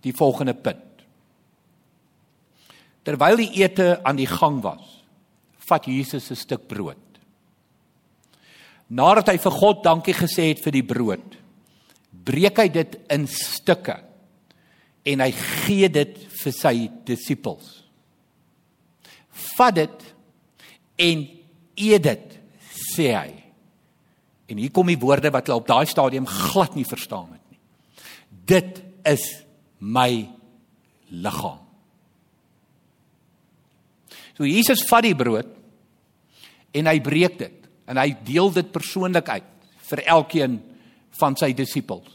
die 0.00 0.16
volgende 0.16 0.54
punt. 0.54 0.93
Terwyl 3.04 3.36
die 3.36 3.50
ete 3.60 3.98
aan 4.04 4.16
die 4.16 4.28
gang 4.28 4.62
was, 4.64 5.04
vat 5.68 5.86
Jesus 5.86 6.30
'n 6.30 6.36
stuk 6.36 6.68
brood. 6.68 7.00
Nadat 8.88 9.28
hy 9.28 9.38
vir 9.38 9.52
God 9.52 9.82
dankie 9.82 10.14
gesê 10.14 10.48
het 10.52 10.60
vir 10.60 10.72
die 10.72 10.82
brood, 10.82 11.36
breek 12.12 12.58
hy 12.58 12.68
dit 12.68 12.96
in 13.10 13.26
stukke 13.26 13.96
en 15.04 15.20
hy 15.20 15.30
gee 15.32 15.88
dit 15.88 16.18
vir 16.42 16.52
sy 16.52 16.90
disippels. 17.04 17.82
Vat 19.56 19.74
dit 19.74 20.14
en 20.98 21.24
eet 21.76 22.02
dit, 22.02 22.38
sê 22.94 23.10
hy. 23.16 23.32
En 24.48 24.60
hier 24.60 24.70
kom 24.70 24.86
die 24.86 25.00
woorde 25.00 25.32
wat 25.32 25.48
hulle 25.48 25.62
op 25.62 25.68
daai 25.68 25.86
stadium 25.88 26.26
glad 26.28 26.76
nie 26.76 26.84
verstaan 26.84 27.32
het 27.32 27.44
nie. 27.50 27.60
Dit 28.28 28.82
is 29.04 29.24
my 29.80 30.28
liggaam. 31.10 31.63
So 34.34 34.46
Jesus 34.48 34.82
vat 34.88 35.06
die 35.06 35.14
brood 35.14 35.50
en 36.74 36.90
hy 36.90 36.98
breek 37.04 37.38
dit 37.38 37.68
en 37.90 38.00
hy 38.00 38.10
deel 38.26 38.50
dit 38.54 38.72
persoonlik 38.72 39.28
uit 39.28 39.50
vir 39.90 40.02
elkeen 40.16 40.58
van 41.18 41.36
sy 41.38 41.52
disippels. 41.56 42.10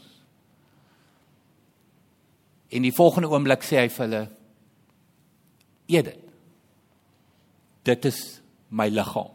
En 2.70 2.84
die 2.86 2.94
volgende 2.94 3.30
oomblik 3.30 3.64
sê 3.66 3.80
hy 3.80 3.88
vir 3.90 4.04
hulle: 4.06 4.22
"Eet 5.90 6.04
dit. 6.04 6.26
Dit 7.84 8.04
is 8.04 8.40
my 8.68 8.88
liggaam." 8.88 9.32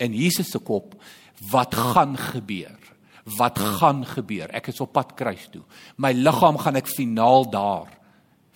En 0.00 0.14
Jesus 0.16 0.50
se 0.50 0.58
kop, 0.58 0.94
wat 1.50 1.74
gaan 1.74 2.16
gebeur? 2.16 2.78
Wat 3.36 3.58
gaan 3.58 4.04
gebeur? 4.06 4.48
Ek 4.56 4.70
is 4.72 4.80
op 4.80 4.94
pad 4.96 5.12
kruis 5.14 5.48
toe. 5.52 5.62
My 5.96 6.12
liggaam 6.16 6.56
gaan 6.58 6.76
ek 6.80 6.88
finaal 6.88 7.44
daar 7.52 7.90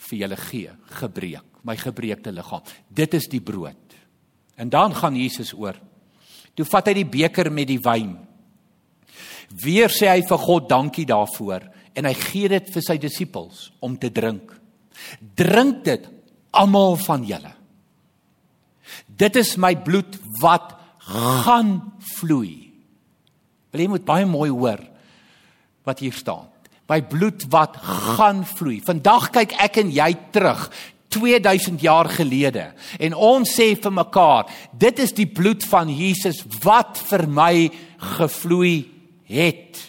vir 0.09 0.19
julle 0.19 0.37
gee, 0.37 0.71
gebreek, 1.01 1.54
my 1.65 1.77
gebreekte 1.81 2.33
liggaam. 2.35 2.65
Dit 2.89 3.17
is 3.17 3.29
die 3.33 3.43
brood. 3.43 3.97
En 4.61 4.71
dan 4.71 4.95
gaan 4.95 5.17
Jesus 5.17 5.53
oor. 5.57 5.77
Toe 6.55 6.67
vat 6.69 6.91
hy 6.91 6.99
die 7.01 7.09
beker 7.09 7.51
met 7.53 7.69
die 7.71 7.81
wyn. 7.83 8.15
Weer 9.65 9.93
sê 9.93 10.11
hy 10.13 10.23
vir 10.27 10.41
God 10.45 10.69
dankie 10.71 11.07
daarvoor 11.09 11.67
en 11.95 12.09
hy 12.09 12.15
gee 12.19 12.51
dit 12.51 12.71
vir 12.75 12.85
sy 12.85 12.97
disippels 13.01 13.69
om 13.85 13.97
te 13.99 14.11
drink. 14.15 14.53
Drink 15.39 15.83
dit 15.87 16.07
almal 16.55 16.99
van 17.03 17.27
julle. 17.27 17.53
Dit 19.09 19.37
is 19.41 19.55
my 19.59 19.75
bloed 19.83 20.19
wat 20.43 20.75
gaan 21.05 21.77
vloei. 22.17 22.71
Wil 23.75 23.85
jy 23.85 23.91
moet 23.91 24.07
baie 24.07 24.27
mooi 24.29 24.51
hoor 24.53 24.83
wat 25.85 26.01
hier 26.01 26.15
staan. 26.15 26.55
by 26.85 27.01
bloed 27.09 27.47
wat 27.53 27.79
gaan 27.81 28.43
vloei. 28.45 28.81
Vandag 28.85 29.31
kyk 29.33 29.55
ek 29.65 29.79
en 29.81 29.93
jy 29.95 30.11
terug 30.35 30.67
2000 31.15 31.83
jaar 31.85 32.09
gelede 32.11 32.69
en 32.99 33.15
ons 33.15 33.55
sê 33.55 33.71
vir 33.79 33.95
mekaar, 33.95 34.51
dit 34.73 34.99
is 35.05 35.15
die 35.15 35.29
bloed 35.31 35.65
van 35.71 35.91
Jesus 35.93 36.43
wat 36.65 36.99
vir 37.11 37.27
my 37.31 37.55
gevloei 38.17 38.85
het. 39.31 39.81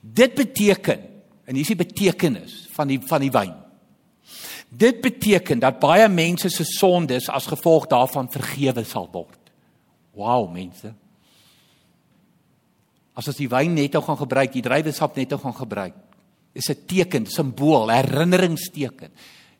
Dit 0.00 0.36
beteken 0.38 1.04
en 1.46 1.54
hier 1.54 1.62
is 1.62 1.72
die 1.74 1.84
betekenis 1.84 2.58
van 2.74 2.90
die 2.90 3.00
van 3.06 3.22
die 3.22 3.32
wyn. 3.32 3.54
Dit 4.66 5.00
beteken 5.04 5.60
dat 5.62 5.80
baie 5.80 6.08
mense 6.10 6.50
se 6.50 6.66
sondes 6.66 7.30
as 7.32 7.46
gevolg 7.48 7.86
daarvan 7.92 8.28
vergewe 8.32 8.84
sal 8.84 9.06
word. 9.12 9.38
Wow, 10.16 10.48
mense. 10.50 10.90
As 13.16 13.28
ons 13.30 13.38
die 13.38 13.48
wyn 13.48 13.76
net 13.76 13.94
nou 13.94 14.02
gaan 14.04 14.18
gebruik, 14.20 14.52
die 14.52 14.64
druiwesap 14.64 15.16
net 15.16 15.32
nou 15.32 15.38
gaan 15.40 15.56
gebruik, 15.56 15.94
is 16.56 16.68
'n 16.70 16.86
teken, 16.86 17.26
simbool, 17.26 17.88
herinneringsteken 17.88 19.12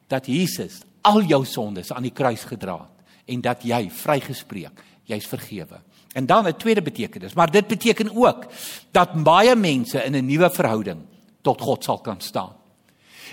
dat 0.08 0.26
Jesus 0.26 0.80
al 1.06 1.22
jou 1.22 1.44
sondes 1.44 1.92
aan 1.92 2.02
die 2.02 2.14
kruis 2.14 2.44
gedra 2.44 2.78
het 2.78 2.96
en 3.26 3.40
dat 3.42 3.64
jy 3.66 3.88
vrygespreek, 3.90 4.82
jy's 5.04 5.26
vergewe. 5.26 5.80
En 6.14 6.26
dan 6.26 6.46
'n 6.46 6.56
tweede 6.56 6.82
betekenis, 6.82 7.34
maar 7.34 7.50
dit 7.50 7.66
beteken 7.66 8.16
ook 8.16 8.46
dat 8.90 9.22
baie 9.22 9.56
mense 9.56 10.04
in 10.04 10.14
'n 10.14 10.26
nuwe 10.26 10.50
verhouding 10.50 11.00
tot 11.42 11.60
God 11.60 11.84
sal 11.84 11.98
kan 11.98 12.20
staan. 12.20 12.54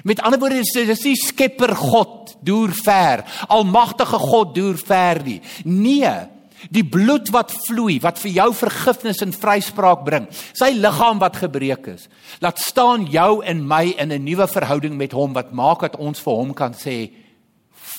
Met 0.04 0.22
ander 0.22 0.40
woorde 0.40 0.56
dis 0.56 0.72
dis 0.72 1.04
nie 1.04 1.16
Skepper 1.16 1.76
God 1.76 2.36
deur 2.42 2.72
ver, 2.74 3.24
almagtige 3.48 4.18
God 4.18 4.56
deur 4.56 4.78
ver 4.78 5.24
nie. 5.24 5.42
Nee, 5.64 6.28
die 6.70 6.84
bloed 6.86 7.32
wat 7.34 7.52
vloei 7.66 8.00
wat 8.04 8.20
vir 8.22 8.32
jou 8.38 8.50
vergifnis 8.56 9.22
en 9.26 9.34
vryspraak 9.36 10.04
bring. 10.06 10.28
Sy 10.56 10.72
liggaam 10.78 11.20
wat 11.20 11.42
gebreek 11.42 11.88
is. 11.96 12.08
Laat 12.44 12.60
staan 12.60 13.08
jou 13.12 13.44
en 13.44 13.68
my 13.68 13.96
in 13.98 14.12
'n 14.12 14.24
nuwe 14.24 14.48
verhouding 14.48 14.98
met 14.98 15.12
hom 15.12 15.34
wat 15.34 15.52
maak 15.52 15.82
dat 15.82 15.96
ons 15.96 16.20
vir 16.20 16.34
hom 16.34 16.54
kan 16.54 16.74
sê 16.74 17.12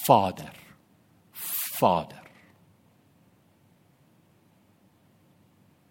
Vader. 0.07 0.53
Vader. 1.79 2.23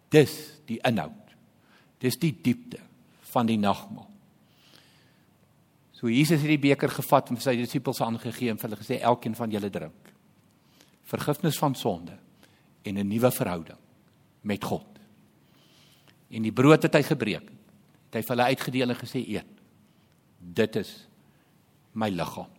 Dis 0.10 0.62
die 0.66 0.80
inhoud. 0.84 1.12
Dis 2.00 2.18
die 2.18 2.36
diepte 2.42 2.80
van 3.22 3.46
die 3.46 3.58
nagmaal. 3.58 4.10
So 5.92 6.10
Jesus 6.10 6.42
het 6.42 6.50
die 6.50 6.60
beker 6.60 6.90
gevat 6.90 7.30
en 7.30 7.38
vir 7.40 7.44
sy 7.44 7.56
disippels 7.56 8.02
aangegee 8.02 8.50
en 8.52 8.58
vir 8.58 8.70
hulle 8.70 8.82
gesê 8.82 9.00
elkeen 9.02 9.36
van 9.36 9.52
julle 9.52 9.70
drink. 9.70 10.14
Vergifnis 11.04 11.58
van 11.58 11.76
sonde 11.76 12.23
en 12.84 12.98
'n 13.00 13.08
nuwe 13.08 13.32
verhouding 13.32 13.80
met 14.42 14.64
God. 14.64 14.86
En 16.30 16.42
die 16.42 16.52
brood 16.52 16.84
het 16.84 16.94
hy 16.94 17.04
gebreek. 17.04 17.50
Het 18.10 18.14
hy 18.14 18.22
vir 18.22 18.36
hulle 18.36 18.50
uitgedeel 18.50 18.90
en 18.90 18.96
gesê 18.96 19.22
eet. 19.28 19.50
Dit 20.38 20.76
is 20.76 21.08
my 21.94 22.10
liggaam. 22.10 22.50